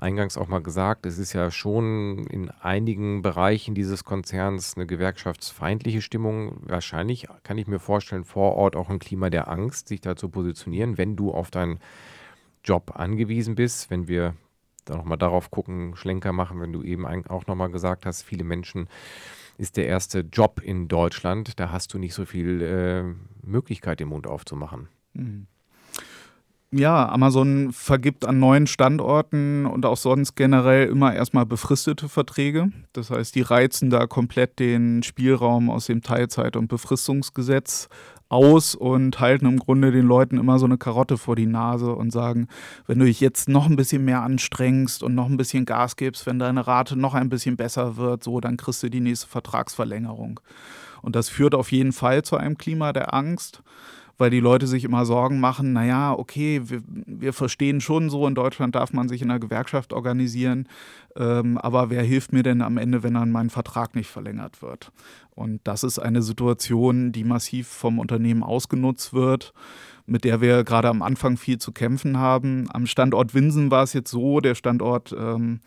[0.00, 6.02] eingangs auch mal gesagt, es ist ja schon in einigen Bereichen dieses Konzerns eine gewerkschaftsfeindliche
[6.02, 6.56] Stimmung.
[6.62, 10.28] Wahrscheinlich kann ich mir vorstellen, vor Ort auch ein Klima der Angst, sich da zu
[10.28, 11.78] positionieren, wenn du auf deinen
[12.64, 13.90] Job angewiesen bist.
[13.90, 14.34] Wenn wir
[14.84, 18.88] da nochmal darauf gucken, Schlenker machen, wenn du eben auch nochmal gesagt hast, viele Menschen
[19.58, 24.08] ist der erste Job in Deutschland, da hast du nicht so viel äh, Möglichkeit, den
[24.08, 24.88] Mund aufzumachen.
[25.12, 25.46] Mhm
[26.72, 32.70] ja, Amazon vergibt an neuen Standorten und auch sonst generell immer erstmal befristete Verträge.
[32.92, 37.88] Das heißt, die reizen da komplett den Spielraum aus dem Teilzeit- und Befristungsgesetz
[38.28, 42.12] aus und halten im Grunde den Leuten immer so eine Karotte vor die Nase und
[42.12, 42.46] sagen,
[42.86, 46.24] wenn du dich jetzt noch ein bisschen mehr anstrengst und noch ein bisschen Gas gibst,
[46.26, 50.38] wenn deine Rate noch ein bisschen besser wird, so, dann kriegst du die nächste Vertragsverlängerung.
[51.02, 53.64] Und das führt auf jeden Fall zu einem Klima der Angst
[54.20, 58.34] weil die Leute sich immer Sorgen machen, naja, okay, wir, wir verstehen schon so, in
[58.34, 60.68] Deutschland darf man sich in einer Gewerkschaft organisieren,
[61.16, 64.92] ähm, aber wer hilft mir denn am Ende, wenn dann mein Vertrag nicht verlängert wird?
[65.30, 69.52] Und das ist eine Situation, die massiv vom Unternehmen ausgenutzt wird
[70.06, 72.66] mit der wir gerade am Anfang viel zu kämpfen haben.
[72.72, 75.60] Am Standort Winsen war es jetzt so, der Standort ähm,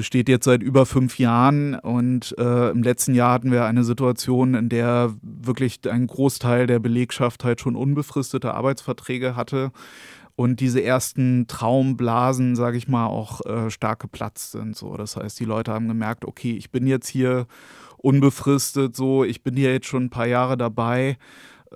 [0.00, 4.54] besteht jetzt seit über fünf Jahren und äh, im letzten Jahr hatten wir eine Situation,
[4.54, 9.72] in der wirklich ein Großteil der Belegschaft halt schon unbefristete Arbeitsverträge hatte
[10.36, 14.74] und diese ersten Traumblasen, sage ich mal, auch äh, stark geplatzt sind.
[14.74, 17.46] So, das heißt, die Leute haben gemerkt, okay, ich bin jetzt hier
[17.98, 21.18] unbefristet, so, ich bin hier jetzt schon ein paar Jahre dabei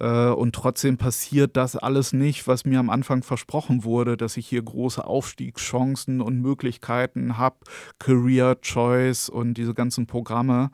[0.01, 4.63] und trotzdem passiert das alles nicht, was mir am Anfang versprochen wurde, dass ich hier
[4.63, 7.57] große Aufstiegschancen und Möglichkeiten habe,
[7.99, 10.71] Career Choice und diese ganzen Programme,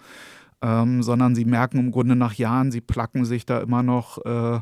[0.62, 4.60] ähm, sondern sie merken im Grunde nach Jahren, sie placken sich da immer noch äh,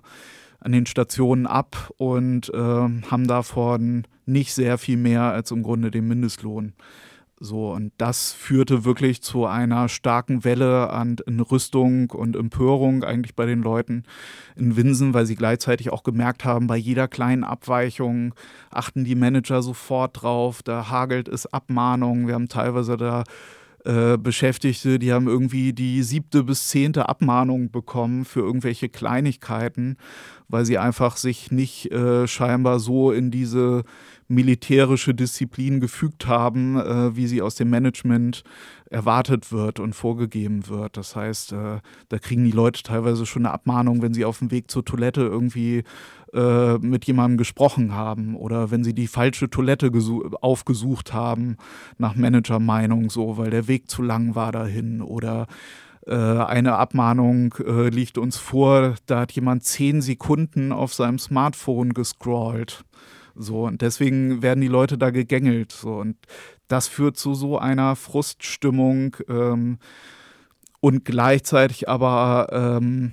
[0.61, 5.91] an den Stationen ab und äh, haben davon nicht sehr viel mehr als im Grunde
[5.91, 6.75] den Mindestlohn.
[7.41, 11.19] So, und das führte wirklich zu einer starken Welle an
[11.51, 14.03] Rüstung und Empörung eigentlich bei den Leuten
[14.57, 18.35] in Winsen, weil sie gleichzeitig auch gemerkt haben, bei jeder kleinen Abweichung
[18.71, 22.27] achten die Manager sofort drauf, da hagelt es Abmahnungen.
[22.27, 23.23] Wir haben teilweise da
[23.85, 29.97] äh, Beschäftigte, die haben irgendwie die siebte bis zehnte Abmahnung bekommen für irgendwelche Kleinigkeiten,
[30.49, 33.85] weil sie einfach sich nicht äh, scheinbar so in diese
[34.29, 38.45] militärische Disziplin gefügt haben, äh, wie sie aus dem Management
[38.91, 40.97] erwartet wird und vorgegeben wird.
[40.97, 44.51] Das heißt, äh, da kriegen die Leute teilweise schon eine Abmahnung, wenn sie auf dem
[44.51, 45.83] Weg zur Toilette irgendwie
[46.35, 49.91] äh, mit jemandem gesprochen haben oder wenn sie die falsche Toilette
[50.41, 51.57] aufgesucht haben,
[51.97, 55.47] nach Managermeinung so, weil der Weg zu lang war dahin oder
[56.11, 62.85] eine Abmahnung äh, liegt uns vor, da hat jemand zehn Sekunden auf seinem Smartphone gescrollt.
[63.35, 65.73] So, und deswegen werden die Leute da gegängelt.
[65.73, 66.17] So, und
[66.67, 69.79] das führt zu so einer Fruststimmung ähm,
[70.81, 73.13] und gleichzeitig aber ähm,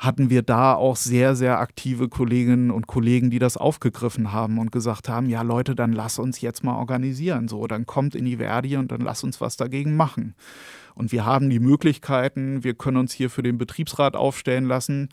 [0.00, 4.72] hatten wir da auch sehr, sehr aktive Kolleginnen und Kollegen, die das aufgegriffen haben und
[4.72, 7.48] gesagt haben, ja Leute, dann lass uns jetzt mal organisieren.
[7.48, 10.34] So, dann kommt in die Verdi und dann lass uns was dagegen machen.
[10.94, 15.08] Und wir haben die Möglichkeiten, wir können uns hier für den Betriebsrat aufstellen lassen.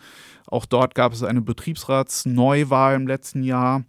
[0.45, 3.83] Auch dort gab es eine Betriebsratsneuwahl im letzten Jahr.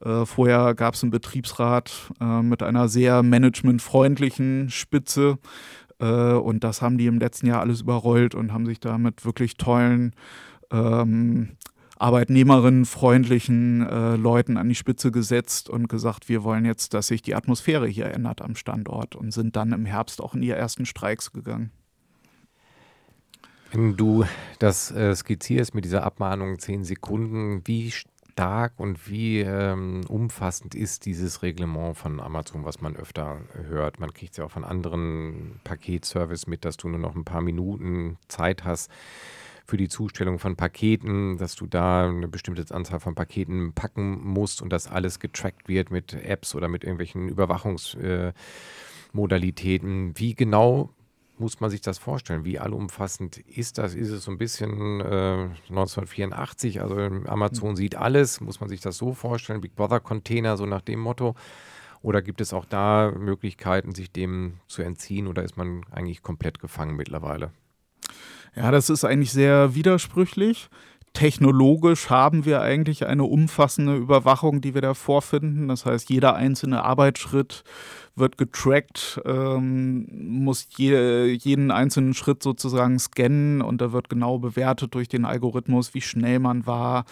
[0.00, 5.38] Äh, vorher gab es einen Betriebsrat äh, mit einer sehr managementfreundlichen Spitze.
[5.98, 9.24] Äh, und das haben die im letzten Jahr alles überrollt und haben sich da mit
[9.24, 10.14] wirklich tollen
[10.70, 11.56] ähm,
[11.98, 17.34] arbeitnehmerinnenfreundlichen äh, Leuten an die Spitze gesetzt und gesagt, wir wollen jetzt, dass sich die
[17.34, 21.32] Atmosphäre hier ändert am Standort und sind dann im Herbst auch in die ersten Streiks
[21.32, 21.70] gegangen.
[23.72, 24.24] Wenn du
[24.58, 27.90] das äh, skizzierst mit dieser Abmahnung zehn Sekunden, wie
[28.36, 33.98] stark und wie ähm, umfassend ist dieses Reglement von Amazon, was man öfter hört?
[33.98, 37.40] Man kriegt es ja auch von anderen Paketservice mit, dass du nur noch ein paar
[37.40, 38.90] Minuten Zeit hast
[39.66, 44.62] für die Zustellung von Paketen, dass du da eine bestimmte Anzahl von Paketen packen musst
[44.62, 50.10] und das alles getrackt wird mit Apps oder mit irgendwelchen Überwachungsmodalitäten.
[50.10, 50.90] Äh, Wie genau
[51.38, 52.44] muss man sich das vorstellen?
[52.44, 53.94] Wie allumfassend ist das?
[53.94, 56.80] Ist es so ein bisschen äh, 1984?
[56.80, 57.76] Also Amazon mhm.
[57.76, 58.40] sieht alles.
[58.40, 59.60] Muss man sich das so vorstellen?
[59.60, 61.34] Big Brother Container, so nach dem Motto?
[62.02, 65.26] Oder gibt es auch da Möglichkeiten, sich dem zu entziehen?
[65.26, 67.50] Oder ist man eigentlich komplett gefangen mittlerweile?
[68.56, 70.68] Ja, das ist eigentlich sehr widersprüchlich
[71.16, 75.68] technologisch haben wir eigentlich eine umfassende Überwachung, die wir da vorfinden.
[75.68, 77.64] Das heißt, jeder einzelne Arbeitsschritt
[78.16, 84.94] wird getrackt, ähm, muss je, jeden einzelnen Schritt sozusagen scannen und da wird genau bewertet
[84.94, 87.06] durch den Algorithmus, wie schnell man war,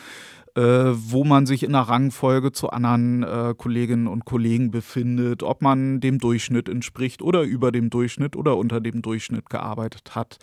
[0.55, 5.63] äh, wo man sich in der Rangfolge zu anderen äh, Kolleginnen und Kollegen befindet, ob
[5.63, 10.39] man dem Durchschnitt entspricht oder über dem Durchschnitt oder unter dem Durchschnitt gearbeitet hat.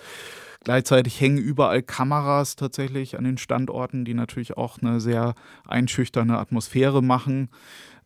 [0.63, 5.33] Gleichzeitig hängen überall Kameras tatsächlich an den Standorten, die natürlich auch eine sehr
[5.67, 7.49] einschüchternde Atmosphäre machen.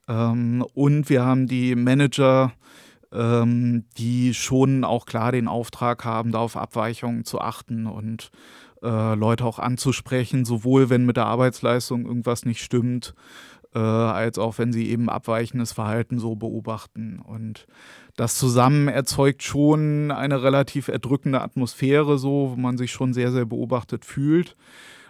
[0.08, 2.54] Ähm, und wir haben die Manager,
[3.12, 8.32] ähm, die schon auch klar den Auftrag haben, da auf Abweichungen zu achten und
[8.82, 13.16] äh, Leute auch anzusprechen, sowohl wenn mit der Arbeitsleistung irgendwas nicht stimmt,
[13.74, 17.20] äh, als auch wenn sie eben abweichendes Verhalten so beobachten.
[17.20, 17.68] Und
[18.16, 23.46] das zusammen erzeugt schon eine relativ erdrückende Atmosphäre, so, wo man sich schon sehr, sehr
[23.46, 24.56] beobachtet fühlt.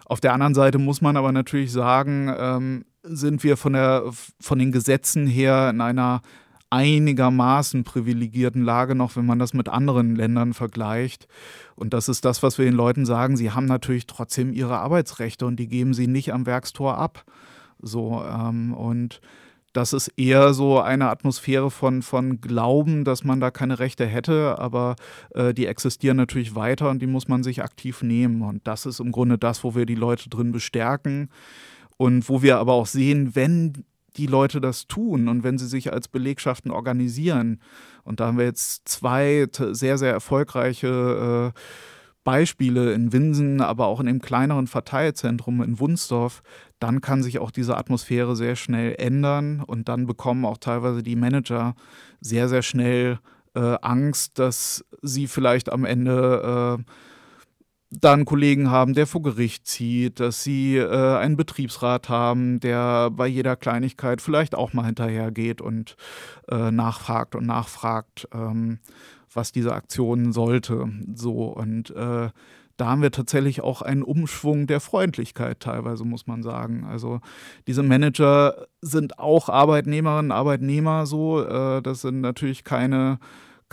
[0.06, 4.04] Auf der anderen Seite muss man aber natürlich sagen, ähm, sind wir von, der,
[4.40, 6.22] von den Gesetzen her in einer
[6.70, 11.28] einigermaßen privilegierten Lage noch, wenn man das mit anderen Ländern vergleicht.
[11.76, 13.38] Und das ist das, was wir den Leuten sagen.
[13.38, 17.24] Sie haben natürlich trotzdem ihre Arbeitsrechte und die geben sie nicht am Werkstor ab.
[17.80, 19.22] So, ähm, und
[19.76, 24.58] das ist eher so eine Atmosphäre von, von Glauben, dass man da keine Rechte hätte,
[24.58, 24.96] aber
[25.34, 28.42] äh, die existieren natürlich weiter und die muss man sich aktiv nehmen.
[28.42, 31.30] Und das ist im Grunde das, wo wir die Leute drin bestärken
[31.98, 33.84] und wo wir aber auch sehen, wenn
[34.16, 37.60] die Leute das tun und wenn sie sich als Belegschaften organisieren.
[38.04, 41.60] Und da haben wir jetzt zwei sehr, sehr erfolgreiche äh,
[42.26, 46.42] Beispiele in Winsen, aber auch in dem kleineren Verteilzentrum in Wunsdorf,
[46.80, 51.16] dann kann sich auch diese Atmosphäre sehr schnell ändern und dann bekommen auch teilweise die
[51.16, 51.76] Manager
[52.20, 53.20] sehr, sehr schnell
[53.54, 56.92] äh, Angst, dass sie vielleicht am Ende äh,
[57.92, 63.28] dann Kollegen haben, der vor Gericht zieht, dass sie äh, einen Betriebsrat haben, der bei
[63.28, 65.96] jeder Kleinigkeit vielleicht auch mal hinterhergeht und
[66.50, 68.80] äh, nachfragt und nachfragt, ähm,
[69.36, 70.90] was diese Aktion sollte.
[71.14, 72.30] So und äh,
[72.78, 76.86] da haben wir tatsächlich auch einen Umschwung der Freundlichkeit teilweise, muss man sagen.
[76.86, 77.22] Also
[77.68, 81.42] diese Manager sind auch Arbeitnehmerinnen, Arbeitnehmer so.
[81.42, 83.20] Äh, das sind natürlich keine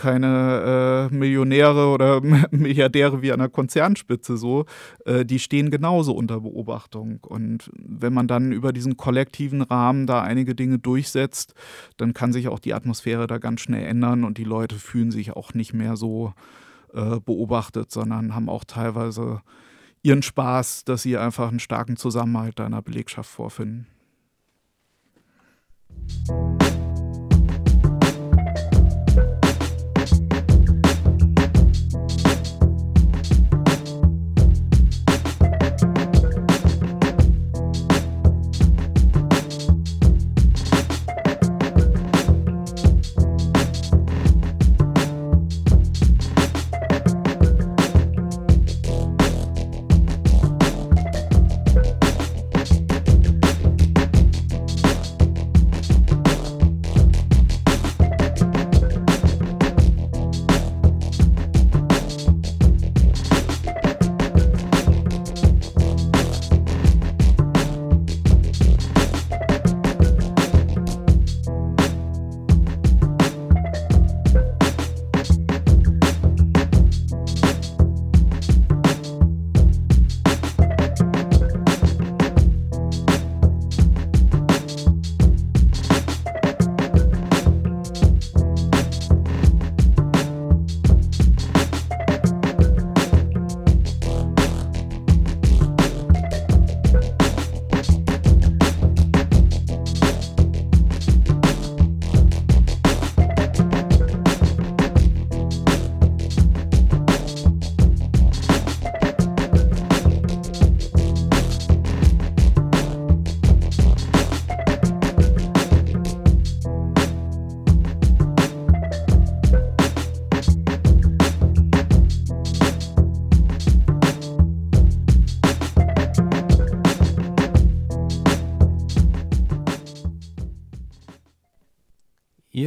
[0.03, 4.67] keine äh, Millionäre oder Milliardäre wie an der Konzernspitze so,
[5.05, 7.21] äh, die stehen genauso unter Beobachtung.
[7.23, 11.55] Und wenn man dann über diesen kollektiven Rahmen da einige Dinge durchsetzt,
[11.99, 15.37] dann kann sich auch die Atmosphäre da ganz schnell ändern und die Leute fühlen sich
[15.37, 16.33] auch nicht mehr so
[16.95, 19.41] äh, beobachtet, sondern haben auch teilweise
[20.03, 23.87] ihren Spaß, dass sie einfach einen starken Zusammenhalt da in der Belegschaft vorfinden.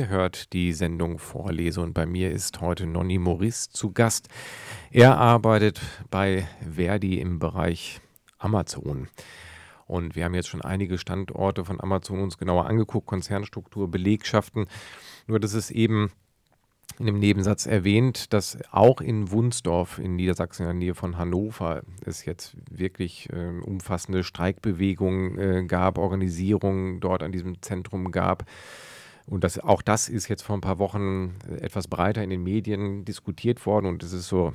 [0.07, 4.27] Hört die Sendung Vorlese und bei mir ist heute Nonny Maurice zu Gast.
[4.91, 8.01] Er arbeitet bei Verdi im Bereich
[8.37, 9.07] Amazon.
[9.87, 14.67] Und wir haben jetzt schon einige Standorte von Amazon uns genauer angeguckt, Konzernstruktur, Belegschaften.
[15.27, 16.11] Nur das ist eben
[16.99, 21.83] in dem Nebensatz erwähnt, dass auch in Wunsdorf in Niedersachsen in der Nähe von Hannover
[22.05, 28.45] es jetzt wirklich äh, umfassende Streikbewegungen äh, gab, Organisierungen dort an diesem Zentrum gab.
[29.27, 33.05] Und das, auch das ist jetzt vor ein paar Wochen etwas breiter in den Medien
[33.05, 34.53] diskutiert worden und es ist so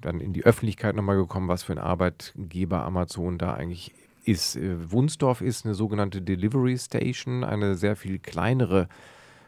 [0.00, 3.94] dann in die Öffentlichkeit nochmal gekommen, was für ein Arbeitgeber Amazon da eigentlich
[4.24, 4.56] ist.
[4.56, 8.88] Äh, Wunsdorf ist eine sogenannte Delivery Station, eine sehr viel kleinere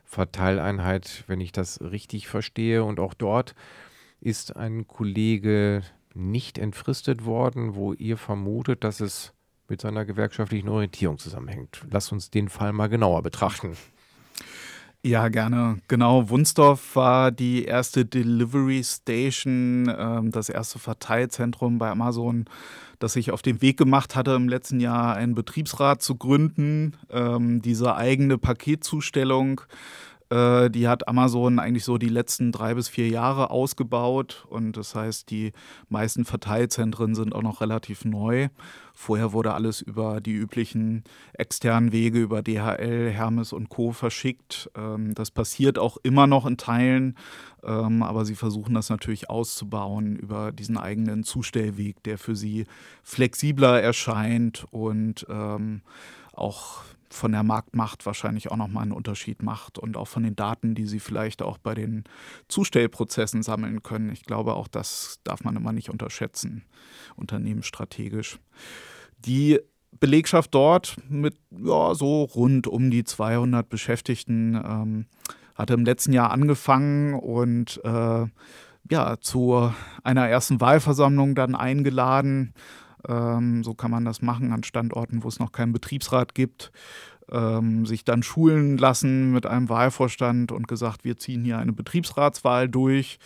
[0.05, 2.85] Verteileinheit, wenn ich das richtig verstehe.
[2.85, 3.55] Und auch dort
[4.21, 5.83] ist ein Kollege
[6.15, 9.33] nicht entfristet worden, wo ihr vermutet, dass es
[9.69, 11.85] mit seiner gewerkschaftlichen Orientierung zusammenhängt.
[11.91, 13.77] Lass uns den Fall mal genauer betrachten.
[15.07, 15.77] Ja, gerne.
[15.87, 22.47] Genau, Wunsdorf war die erste Delivery Station, ähm, das erste Verteilzentrum bei Amazon,
[23.01, 27.61] das sich auf den Weg gemacht hatte, im letzten Jahr einen Betriebsrat zu gründen, ähm,
[27.61, 29.61] diese eigene Paketzustellung
[30.31, 34.95] Äh, die hat Amazon eigentlich so die letzten drei bis vier Jahre ausgebaut und das
[34.95, 35.53] heißt, die
[35.89, 38.49] meisten Verteilzentren sind auch noch relativ neu.
[38.95, 41.03] Vorher wurde alles über die üblichen
[41.33, 43.93] externen Wege, über DHL, Hermes und Co.
[43.93, 44.71] verschickt.
[44.77, 47.17] Ähm, das passiert auch immer noch in Teilen,
[47.63, 52.67] ähm, aber sie versuchen das natürlich auszubauen über diesen eigenen Zustellweg, der für sie
[53.03, 55.83] flexibler erscheint und ähm,
[56.33, 56.83] auch
[57.15, 60.87] von der Marktmacht wahrscheinlich auch nochmal einen Unterschied macht und auch von den Daten, die
[60.87, 62.05] sie vielleicht auch bei den
[62.49, 64.11] Zustellprozessen sammeln können.
[64.11, 66.65] Ich glaube, auch das darf man immer nicht unterschätzen,
[67.17, 68.39] unternehmensstrategisch.
[69.19, 69.61] Die
[70.01, 75.07] Belegschaft dort mit ja, so rund um die 200 Beschäftigten ähm,
[75.55, 78.27] hatte im letzten Jahr angefangen und äh,
[78.91, 82.55] ja, zu einer ersten Wahlversammlung dann eingeladen
[83.09, 86.73] ähm, so kann man das machen an Standorten, wo es noch keinen Betriebsrat gibt.
[87.31, 92.69] Ähm, sich dann schulen lassen mit einem Wahlvorstand und gesagt, wir ziehen hier eine Betriebsratswahl
[92.69, 93.19] durch.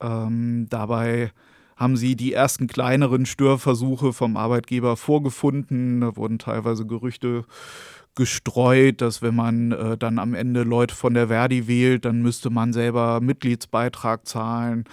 [0.00, 1.32] Ähm, dabei
[1.76, 6.00] haben sie die ersten kleineren Störversuche vom Arbeitgeber vorgefunden.
[6.00, 7.44] Da wurden teilweise Gerüchte
[8.14, 12.48] gestreut, dass wenn man äh, dann am Ende Leute von der Verdi wählt, dann müsste
[12.48, 14.84] man selber Mitgliedsbeitrag zahlen.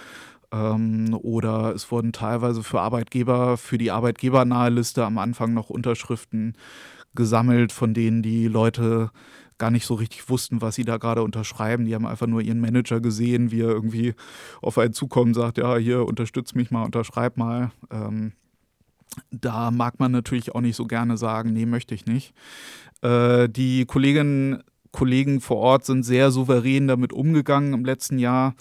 [0.54, 6.56] Ähm, oder es wurden teilweise für Arbeitgeber, für die arbeitgebernahe Liste am Anfang noch Unterschriften
[7.14, 9.10] gesammelt, von denen die Leute
[9.58, 11.86] gar nicht so richtig wussten, was sie da gerade unterschreiben.
[11.86, 14.14] Die haben einfach nur ihren Manager gesehen, wie er irgendwie
[14.62, 17.70] auf einen zukommt und sagt, ja, hier, unterstütz mich mal, unterschreib mal.
[17.90, 18.32] Ähm,
[19.30, 22.32] da mag man natürlich auch nicht so gerne sagen, nee, möchte ich nicht.
[23.02, 24.62] Äh, die Kolleginnen
[24.94, 28.54] Kollegen vor Ort sind sehr souverän damit umgegangen im letzten Jahr.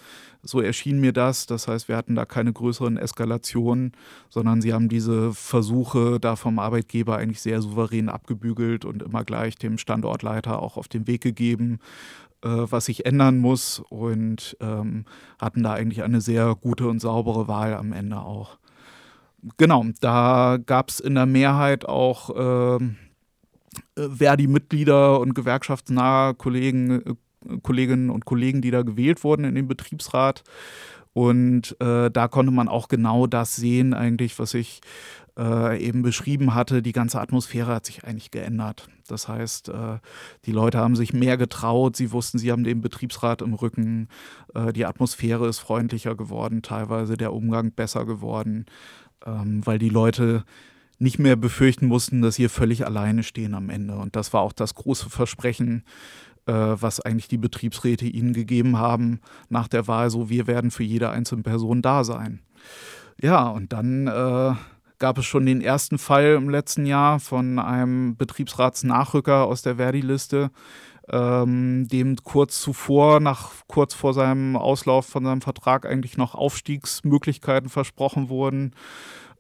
[0.46, 1.46] So erschien mir das.
[1.46, 3.94] Das heißt, wir hatten da keine größeren Eskalationen,
[4.30, 9.56] sondern sie haben diese Versuche da vom Arbeitgeber eigentlich sehr souverän abgebügelt und immer gleich
[9.56, 11.80] dem Standortleiter auch auf den Weg gegeben,
[12.44, 15.06] äh, was sich ändern muss und ähm,
[15.40, 18.58] hatten da eigentlich eine sehr gute und saubere Wahl am Ende auch.
[19.58, 22.80] Genau, da gab es in der Mehrheit auch äh,
[23.98, 27.16] Verdi-Mitglieder und gewerkschaftsnahe Kollegen, äh,
[27.62, 30.44] Kolleginnen und Kollegen, die da gewählt wurden in den Betriebsrat.
[31.14, 34.82] Und äh, da konnte man auch genau das sehen, eigentlich, was ich
[35.38, 36.82] äh, eben beschrieben hatte.
[36.82, 38.88] Die ganze Atmosphäre hat sich eigentlich geändert.
[39.08, 40.00] Das heißt, äh,
[40.46, 44.08] die Leute haben sich mehr getraut, sie wussten, sie haben den Betriebsrat im Rücken.
[44.56, 48.66] Äh, die Atmosphäre ist freundlicher geworden, teilweise der Umgang besser geworden,
[49.26, 50.44] ähm, weil die Leute
[51.00, 53.96] nicht mehr befürchten mussten, dass sie völlig alleine stehen am Ende.
[53.98, 55.84] Und das war auch das große Versprechen
[56.52, 59.20] was eigentlich die Betriebsräte ihnen gegeben haben
[59.50, 62.42] nach der Wahl, so wir werden für jede einzelne Person da sein.
[63.22, 64.54] Ja, und dann äh,
[65.00, 70.52] gab es schon den ersten Fall im letzten Jahr von einem Betriebsratsnachrücker aus der Verdi-Liste,
[71.10, 77.70] ähm, dem kurz zuvor, nach kurz vor seinem Auslauf von seinem Vertrag eigentlich noch Aufstiegsmöglichkeiten
[77.70, 78.74] versprochen wurden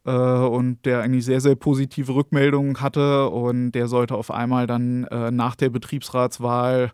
[0.05, 5.05] äh, und der eigentlich sehr, sehr positive Rückmeldungen hatte und der sollte auf einmal dann
[5.05, 6.91] äh, nach der Betriebsratswahl,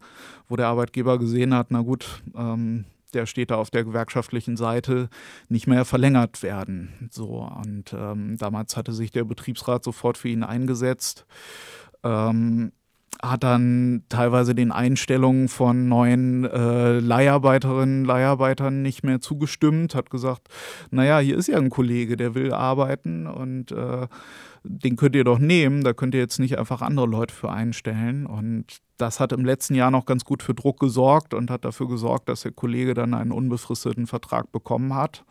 [0.47, 5.09] wo der Arbeitgeber gesehen hat, na gut, ähm, der steht da auf der gewerkschaftlichen Seite,
[5.47, 7.09] nicht mehr verlängert werden.
[7.11, 11.25] So, und ähm, damals hatte sich der Betriebsrat sofort für ihn eingesetzt.
[12.03, 12.71] Ähm,
[13.21, 20.47] hat dann teilweise den Einstellungen von neuen äh, Leiharbeiterinnen, Leiharbeitern nicht mehr zugestimmt, hat gesagt,
[20.89, 24.07] naja, hier ist ja ein Kollege, der will arbeiten und äh,
[24.63, 28.25] den könnt ihr doch nehmen, da könnt ihr jetzt nicht einfach andere Leute für einstellen.
[28.25, 28.65] Und
[28.97, 32.29] das hat im letzten Jahr noch ganz gut für Druck gesorgt und hat dafür gesorgt,
[32.29, 35.23] dass der Kollege dann einen unbefristeten Vertrag bekommen hat.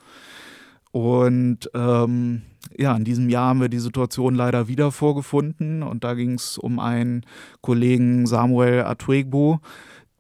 [0.90, 2.42] Und ähm,
[2.76, 6.58] ja, in diesem Jahr haben wir die Situation leider wieder vorgefunden und da ging es
[6.58, 7.24] um einen
[7.60, 9.60] Kollegen Samuel Atuegbo,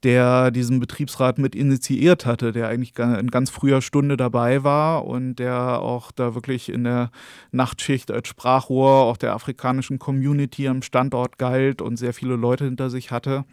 [0.02, 5.36] der diesen Betriebsrat mit initiiert hatte, der eigentlich in ganz früher Stunde dabei war und
[5.36, 7.10] der auch da wirklich in der
[7.50, 12.90] Nachtschicht als Sprachrohr auch der afrikanischen Community am Standort galt und sehr viele Leute hinter
[12.90, 13.44] sich hatte.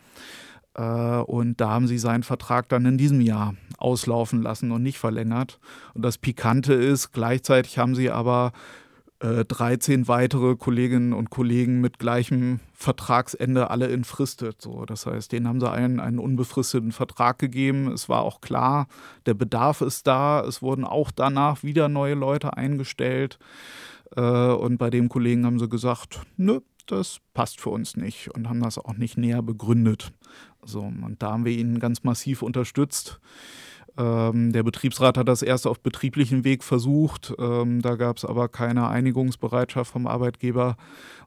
[0.76, 4.98] Äh, und da haben sie seinen Vertrag dann in diesem Jahr auslaufen lassen und nicht
[4.98, 5.60] verlängert.
[5.94, 8.52] Und das Pikante ist, gleichzeitig haben sie aber
[9.20, 14.62] 13 äh, weitere Kolleginnen und Kollegen mit gleichem Vertragsende alle entfristet.
[14.62, 17.92] So, das heißt, denen haben sie allen einen unbefristeten Vertrag gegeben.
[17.92, 18.88] Es war auch klar,
[19.26, 20.42] der Bedarf ist da.
[20.42, 23.40] Es wurden auch danach wieder neue Leute eingestellt.
[24.16, 28.48] Äh, und bei dem Kollegen haben sie gesagt, nö, das passt für uns nicht und
[28.50, 30.12] haben das auch nicht näher begründet.
[30.66, 33.20] So, und da haben wir ihn ganz massiv unterstützt.
[33.98, 37.34] Ähm, der Betriebsrat hat das erst auf betrieblichem Weg versucht.
[37.40, 40.76] Ähm, da gab es aber keine Einigungsbereitschaft vom Arbeitgeber.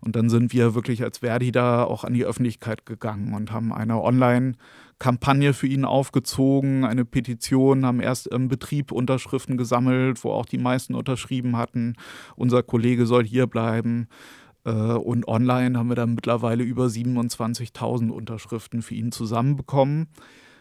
[0.00, 3.72] Und dann sind wir wirklich als Verdi da auch an die Öffentlichkeit gegangen und haben
[3.72, 10.46] eine Online-Kampagne für ihn aufgezogen, eine Petition, haben erst im Betrieb Unterschriften gesammelt, wo auch
[10.46, 11.94] die meisten unterschrieben hatten.
[12.36, 14.08] Unser Kollege soll hier bleiben.
[14.68, 20.08] Äh, und online haben wir dann mittlerweile über 27.000 Unterschriften für ihn zusammenbekommen.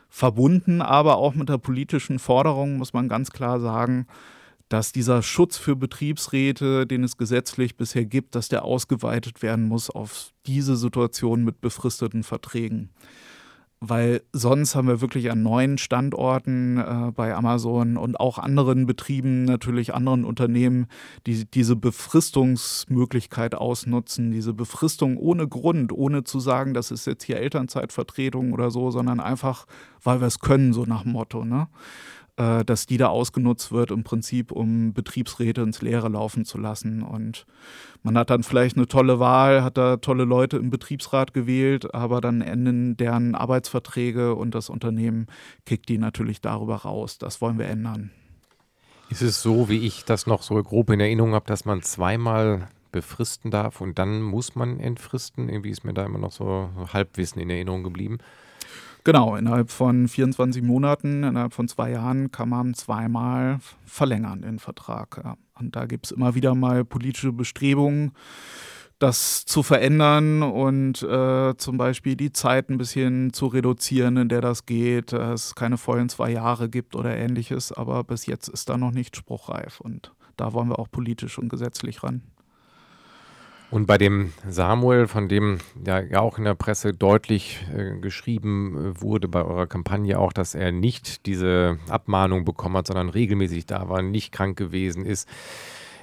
[0.09, 4.07] Verbunden, aber auch mit der politischen Forderung, muss man ganz klar sagen,
[4.69, 9.89] dass dieser Schutz für Betriebsräte, den es gesetzlich bisher gibt, dass der ausgeweitet werden muss
[9.89, 12.89] auf diese Situation mit befristeten Verträgen
[13.79, 19.43] weil sonst haben wir wirklich an neuen Standorten äh, bei Amazon und auch anderen Betrieben,
[19.43, 20.87] natürlich anderen Unternehmen,
[21.27, 27.37] die diese Befristungsmöglichkeit ausnutzen, diese Befristung ohne Grund, ohne zu sagen, das ist jetzt hier
[27.37, 29.67] Elternzeitvertretung oder so, sondern einfach,
[30.03, 31.45] weil wir es können, so nach dem Motto.
[31.45, 31.67] Ne?
[32.37, 37.01] Äh, dass die da ausgenutzt wird im Prinzip, um Betriebsräte ins Leere laufen zu lassen.
[37.01, 37.45] Und
[38.03, 42.21] man hat dann vielleicht eine tolle Wahl, hat da tolle Leute im Betriebsrat gewählt, aber
[42.21, 45.27] dann enden deren Arbeitsverträge und das Unternehmen
[45.65, 47.17] kickt die natürlich darüber raus.
[47.17, 48.11] Das wollen wir ändern.
[49.09, 52.67] Ist es so, wie ich das noch so grob in Erinnerung habe, dass man zweimal
[52.91, 55.49] befristen darf und dann muss man entfristen?
[55.49, 58.19] Irgendwie ist mir da immer noch so Halbwissen in Erinnerung geblieben.
[59.07, 65.21] Genau, innerhalb von 24 Monaten, innerhalb von zwei Jahren kann man zweimal verlängern den Vertrag.
[65.23, 65.37] Ja.
[65.57, 68.11] Und da gibt es immer wieder mal politische Bestrebungen,
[68.99, 74.41] das zu verändern und äh, zum Beispiel die Zeit ein bisschen zu reduzieren, in der
[74.41, 77.71] das geht, dass es keine vollen zwei Jahre gibt oder ähnliches.
[77.71, 81.47] Aber bis jetzt ist da noch nicht spruchreif und da wollen wir auch politisch und
[81.47, 82.23] gesetzlich ran.
[83.69, 89.01] Und bei dem Samuel, von dem ja auch in der Presse deutlich äh, geschrieben äh,
[89.01, 93.89] wurde, bei eurer Kampagne auch, dass er nicht diese Abmahnung bekommen hat, sondern regelmäßig da
[93.89, 95.27] war, nicht krank gewesen ist.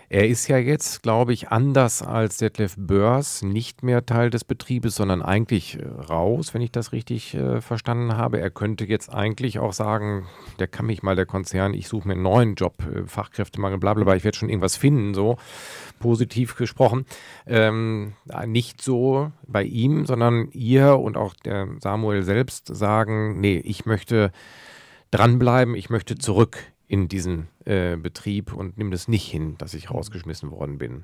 [0.09, 4.97] Er ist ja jetzt, glaube ich, anders als Detlef Börs nicht mehr Teil des Betriebes,
[4.97, 8.41] sondern eigentlich äh, raus, wenn ich das richtig äh, verstanden habe.
[8.41, 10.27] Er könnte jetzt eigentlich auch sagen,
[10.59, 13.95] der kann mich mal, der Konzern, ich suche mir einen neuen Job, äh, Fachkräftemangel, bla
[13.95, 15.37] bla bla, ich werde schon irgendwas finden, so
[16.01, 17.07] positiv gesprochen.
[17.47, 18.15] Ähm,
[18.47, 24.33] nicht so bei ihm, sondern ihr und auch der Samuel selbst sagen, nee, ich möchte
[25.11, 26.59] dranbleiben, ich möchte zurück
[26.95, 31.03] in diesen äh, Betrieb und nimm das nicht hin, dass ich rausgeschmissen worden bin.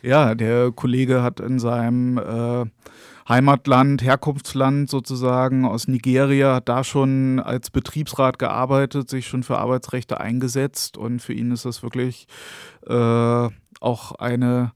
[0.00, 2.64] Ja, der Kollege hat in seinem äh,
[3.28, 10.20] Heimatland, Herkunftsland sozusagen aus Nigeria, hat da schon als Betriebsrat gearbeitet, sich schon für Arbeitsrechte
[10.20, 12.26] eingesetzt und für ihn ist das wirklich
[12.86, 13.48] äh,
[13.80, 14.72] auch eine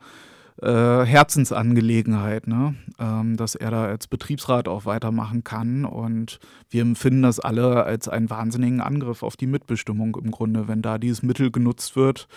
[0.61, 2.75] äh, Herzensangelegenheit, ne?
[2.99, 5.85] ähm, dass er da als Betriebsrat auch weitermachen kann.
[5.85, 6.39] Und
[6.71, 10.99] wir empfinden das alle als einen wahnsinnigen Angriff auf die Mitbestimmung im Grunde, wenn da
[10.99, 12.29] dieses Mittel genutzt wird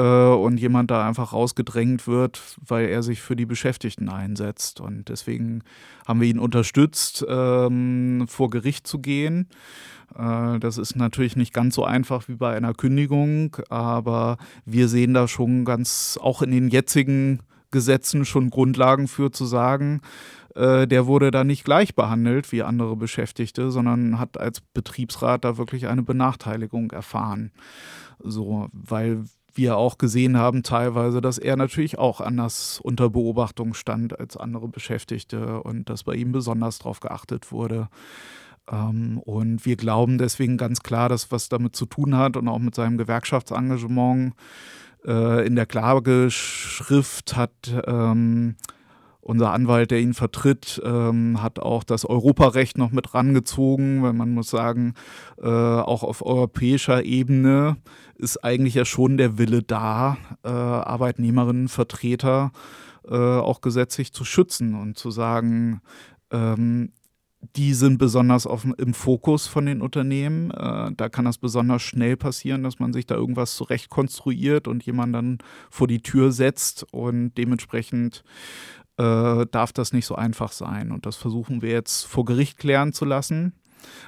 [0.00, 4.80] und jemand da einfach rausgedrängt wird, weil er sich für die Beschäftigten einsetzt.
[4.80, 5.62] Und deswegen
[6.06, 9.48] haben wir ihn unterstützt, ähm, vor Gericht zu gehen.
[10.14, 15.14] Äh, das ist natürlich nicht ganz so einfach wie bei einer Kündigung, aber wir sehen
[15.14, 17.40] da schon ganz, auch in den jetzigen
[17.70, 20.00] Gesetzen schon Grundlagen für zu sagen,
[20.54, 25.58] äh, der wurde da nicht gleich behandelt wie andere Beschäftigte, sondern hat als Betriebsrat da
[25.58, 27.50] wirklich eine Benachteiligung erfahren.
[28.18, 29.24] So, weil
[29.56, 34.68] wir auch gesehen haben teilweise, dass er natürlich auch anders unter Beobachtung stand als andere
[34.68, 37.88] Beschäftigte und dass bei ihm besonders darauf geachtet wurde.
[38.70, 42.58] Ähm, und wir glauben deswegen ganz klar, dass was damit zu tun hat und auch
[42.58, 44.34] mit seinem Gewerkschaftsengagement
[45.04, 47.52] äh, in der Klageschrift hat
[47.86, 48.56] ähm,
[49.26, 54.32] unser Anwalt, der ihn vertritt, ähm, hat auch das Europarecht noch mit rangezogen, weil man
[54.32, 54.94] muss sagen,
[55.42, 57.76] äh, auch auf europäischer Ebene
[58.14, 62.52] ist eigentlich ja schon der Wille da, äh, Arbeitnehmerinnen, Vertreter
[63.08, 65.80] äh, auch gesetzlich zu schützen und zu sagen,
[66.30, 66.92] ähm,
[67.54, 70.50] die sind besonders auf, im Fokus von den Unternehmen.
[70.52, 74.84] Äh, da kann das besonders schnell passieren, dass man sich da irgendwas zurecht konstruiert und
[74.84, 75.38] jemand dann
[75.70, 78.24] vor die Tür setzt und dementsprechend
[78.98, 80.92] äh, darf das nicht so einfach sein.
[80.92, 83.52] Und das versuchen wir jetzt vor Gericht klären zu lassen.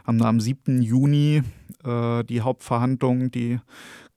[0.07, 0.82] Haben am 7.
[0.82, 1.43] Juni
[1.84, 3.61] äh, die Hauptverhandlung, die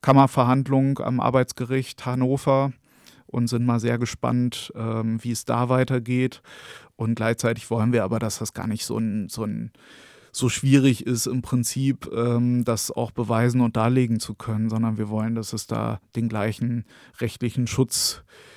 [0.00, 2.72] Kammerverhandlung am Arbeitsgericht Hannover
[3.26, 6.42] und sind mal sehr gespannt, ähm, wie es da weitergeht.
[6.96, 9.72] Und gleichzeitig wollen wir aber, dass das gar nicht so ein, so ein
[10.34, 15.10] so schwierig ist im Prinzip, ähm, das auch beweisen und darlegen zu können, sondern wir
[15.10, 16.86] wollen, dass es da den gleichen
[17.20, 18.51] rechtlichen Schutz gibt,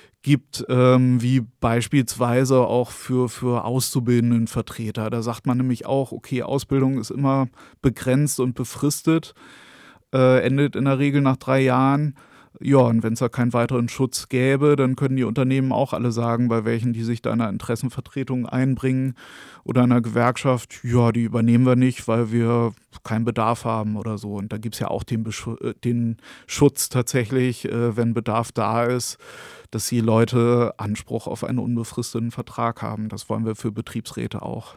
[0.68, 5.08] ähm, wie beispielsweise auch für, für Auszubildendenvertreter.
[5.10, 7.48] Da sagt man nämlich auch, okay, Ausbildung ist immer
[7.82, 9.34] begrenzt und befristet,
[10.12, 12.16] äh, endet in der Regel nach drei Jahren.
[12.60, 16.10] Ja, und wenn es da keinen weiteren Schutz gäbe, dann können die Unternehmen auch alle
[16.10, 19.14] sagen, bei welchen die sich da in einer Interessenvertretung einbringen
[19.62, 22.72] oder einer Gewerkschaft, ja, die übernehmen wir nicht, weil wir
[23.04, 24.34] keinen Bedarf haben oder so.
[24.34, 28.52] Und da gibt es ja auch den, Besch äh, den Schutz tatsächlich, äh, wenn Bedarf
[28.52, 29.18] da ist,
[29.70, 33.10] dass die Leute Anspruch auf einen unbefristeten Vertrag haben.
[33.10, 34.76] Das wollen wir für Betriebsräte auch.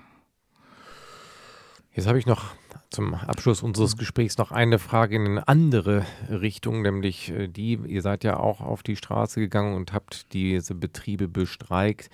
[1.94, 2.52] Jetzt habe ich noch
[2.90, 8.02] zum Abschluss unseres Gesprächs noch eine Frage in eine andere Richtung, nämlich äh, die, ihr
[8.02, 12.10] seid ja auch auf die Straße gegangen und habt diese Betriebe bestreikt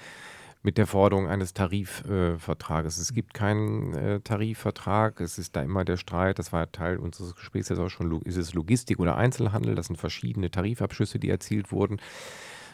[0.64, 2.98] mit der Forderung eines Tarifvertrages.
[2.98, 6.98] Äh, es gibt keinen äh, Tarifvertrag, es ist da immer der Streit, das war Teil
[6.98, 7.70] unseres Gesprächs.
[7.70, 12.00] Jetzt auch schon, ist es Logistik oder Einzelhandel, das sind verschiedene Tarifabschlüsse, die erzielt wurden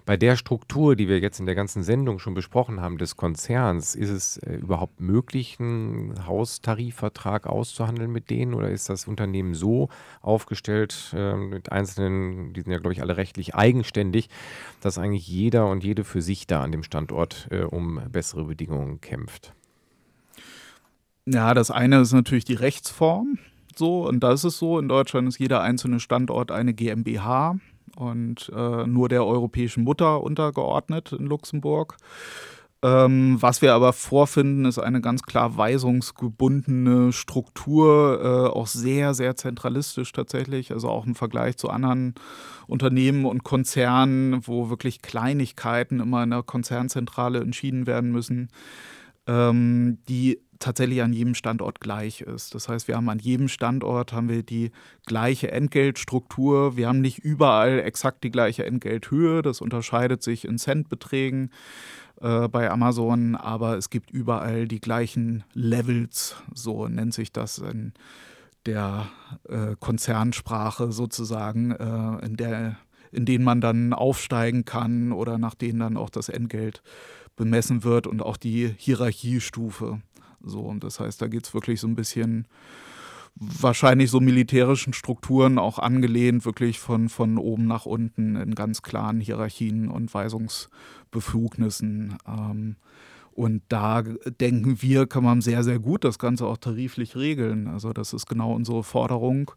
[0.06, 3.96] bei der Struktur, die wir jetzt in der ganzen Sendung schon besprochen haben, des Konzerns,
[3.96, 9.90] ist es äh, überhaupt möglich, einen Haustarifvertrag auszuhandeln mit denen oder ist das Unternehmen so
[10.22, 14.30] aufgestellt äh, mit einzelnen, die sind ja, glaube ich, alle rechtlich eigenständig,
[14.82, 19.02] dass eigentlich jeder und jede für sich da an dem Standort äh, um bessere Bedingungen
[19.02, 19.54] kämpft?
[21.26, 23.38] Ja, das eine ist natürlich die Rechtsform.
[23.76, 27.56] So, und da ist es so, in Deutschland ist jeder einzelne Standort eine GmbH
[27.96, 31.98] und äh, nur der europäischen Mutter untergeordnet in Luxemburg.
[32.84, 39.36] Ähm, was wir aber vorfinden, ist eine ganz klar weisungsgebundene Struktur, äh, auch sehr, sehr
[39.36, 42.16] zentralistisch tatsächlich, also auch im Vergleich zu anderen
[42.66, 48.50] Unternehmen und Konzernen, wo wirklich Kleinigkeiten immer in der Konzernzentrale entschieden werden müssen,
[49.28, 52.56] ähm, die tatsächlich an jedem Standort gleich ist.
[52.56, 54.72] Das heißt, wir haben an jedem Standort haben wir die
[55.06, 56.78] gleiche Entgeltstruktur.
[56.78, 59.42] Wir haben nicht überall exakt die gleiche Entgelthöhe.
[59.42, 61.52] Das unterscheidet sich in Centbeträgen
[62.22, 66.36] äh, bei Amazon, aber es gibt überall die gleichen Levels.
[66.54, 67.94] So nennt sich das in
[68.66, 69.08] der
[69.50, 72.78] äh, Konzernsprache sozusagen, äh, in der
[73.14, 76.82] in denen man dann aufsteigen kann oder nach denen dann auch das Entgelt
[77.36, 80.02] bemessen wird und auch die Hierarchiestufe.
[80.44, 82.48] So, und das heißt, da geht es wirklich so ein bisschen
[83.36, 89.22] wahrscheinlich so militärischen Strukturen auch angelehnt, wirklich von, von oben nach unten in ganz klaren
[89.22, 92.18] Hierarchien und Weisungsbefugnissen.
[92.28, 92.76] Ähm,
[93.42, 94.04] und da
[94.40, 97.68] denken wir, kann man sehr, sehr gut das Ganze auch tariflich regeln.
[97.68, 99.50] Also das ist genau unsere Forderung,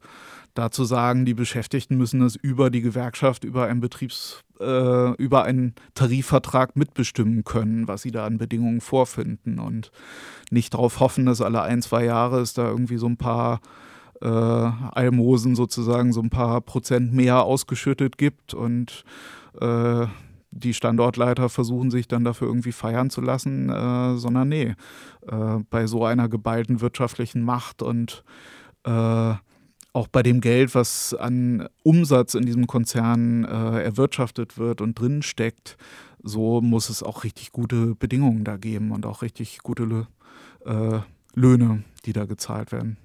[0.54, 5.44] da zu sagen, die Beschäftigten müssen es über die Gewerkschaft, über einen Betriebs, äh, über
[5.44, 9.90] einen Tarifvertrag mitbestimmen können, was sie da an Bedingungen vorfinden und
[10.50, 13.60] nicht darauf hoffen, dass alle ein, zwei Jahre es da irgendwie so ein paar
[14.22, 19.04] äh, Almosen sozusagen, so ein paar Prozent mehr ausgeschüttet gibt und
[19.60, 20.06] äh,
[20.56, 24.74] die Standortleiter versuchen sich dann dafür irgendwie feiern zu lassen, äh, sondern nee,
[25.26, 28.24] äh, bei so einer geballten wirtschaftlichen Macht und
[28.84, 29.34] äh,
[29.92, 35.22] auch bei dem Geld, was an Umsatz in diesem Konzern äh, erwirtschaftet wird und drin
[35.22, 35.76] steckt,
[36.22, 40.06] so muss es auch richtig gute Bedingungen da geben und auch richtig gute
[40.64, 40.98] äh,
[41.34, 42.96] Löhne, die da gezahlt werden.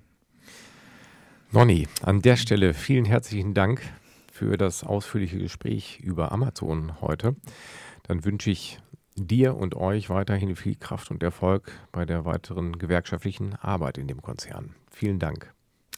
[1.52, 3.82] Nonny, an der Stelle vielen herzlichen Dank
[4.40, 7.36] für das ausführliche Gespräch über Amazon heute.
[8.04, 8.80] Dann wünsche ich
[9.18, 14.22] dir und euch weiterhin viel Kraft und Erfolg bei der weiteren gewerkschaftlichen Arbeit in dem
[14.22, 14.76] Konzern.
[14.90, 15.54] Vielen Dank.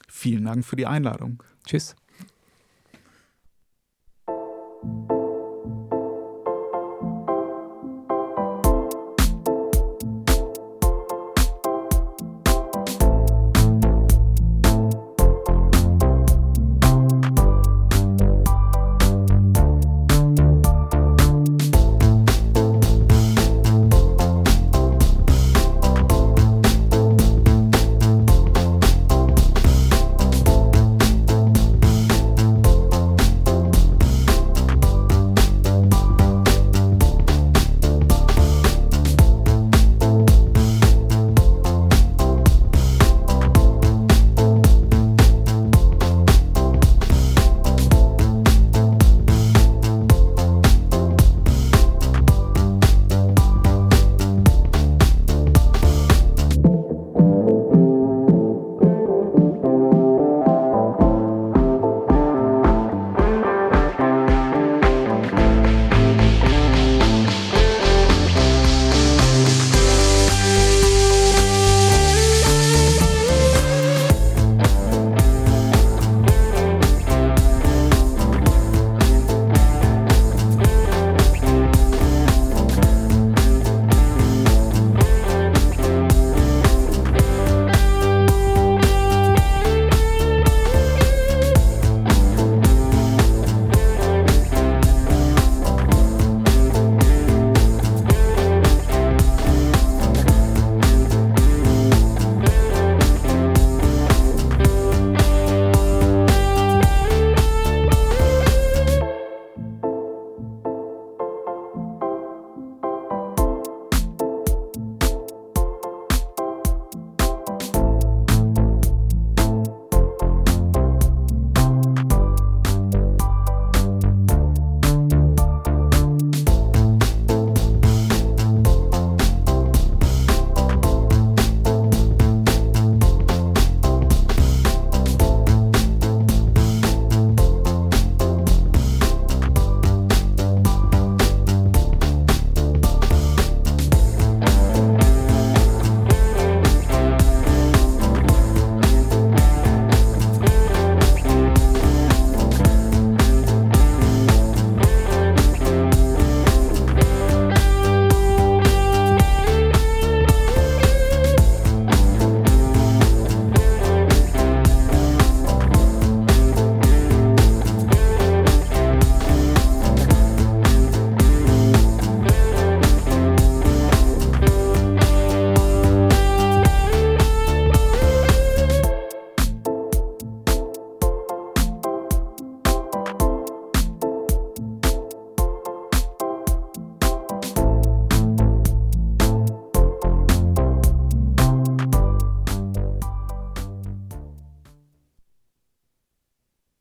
[0.08, 1.40] Vielen Dank für die Einladung.
[1.64, 1.94] Tschüss.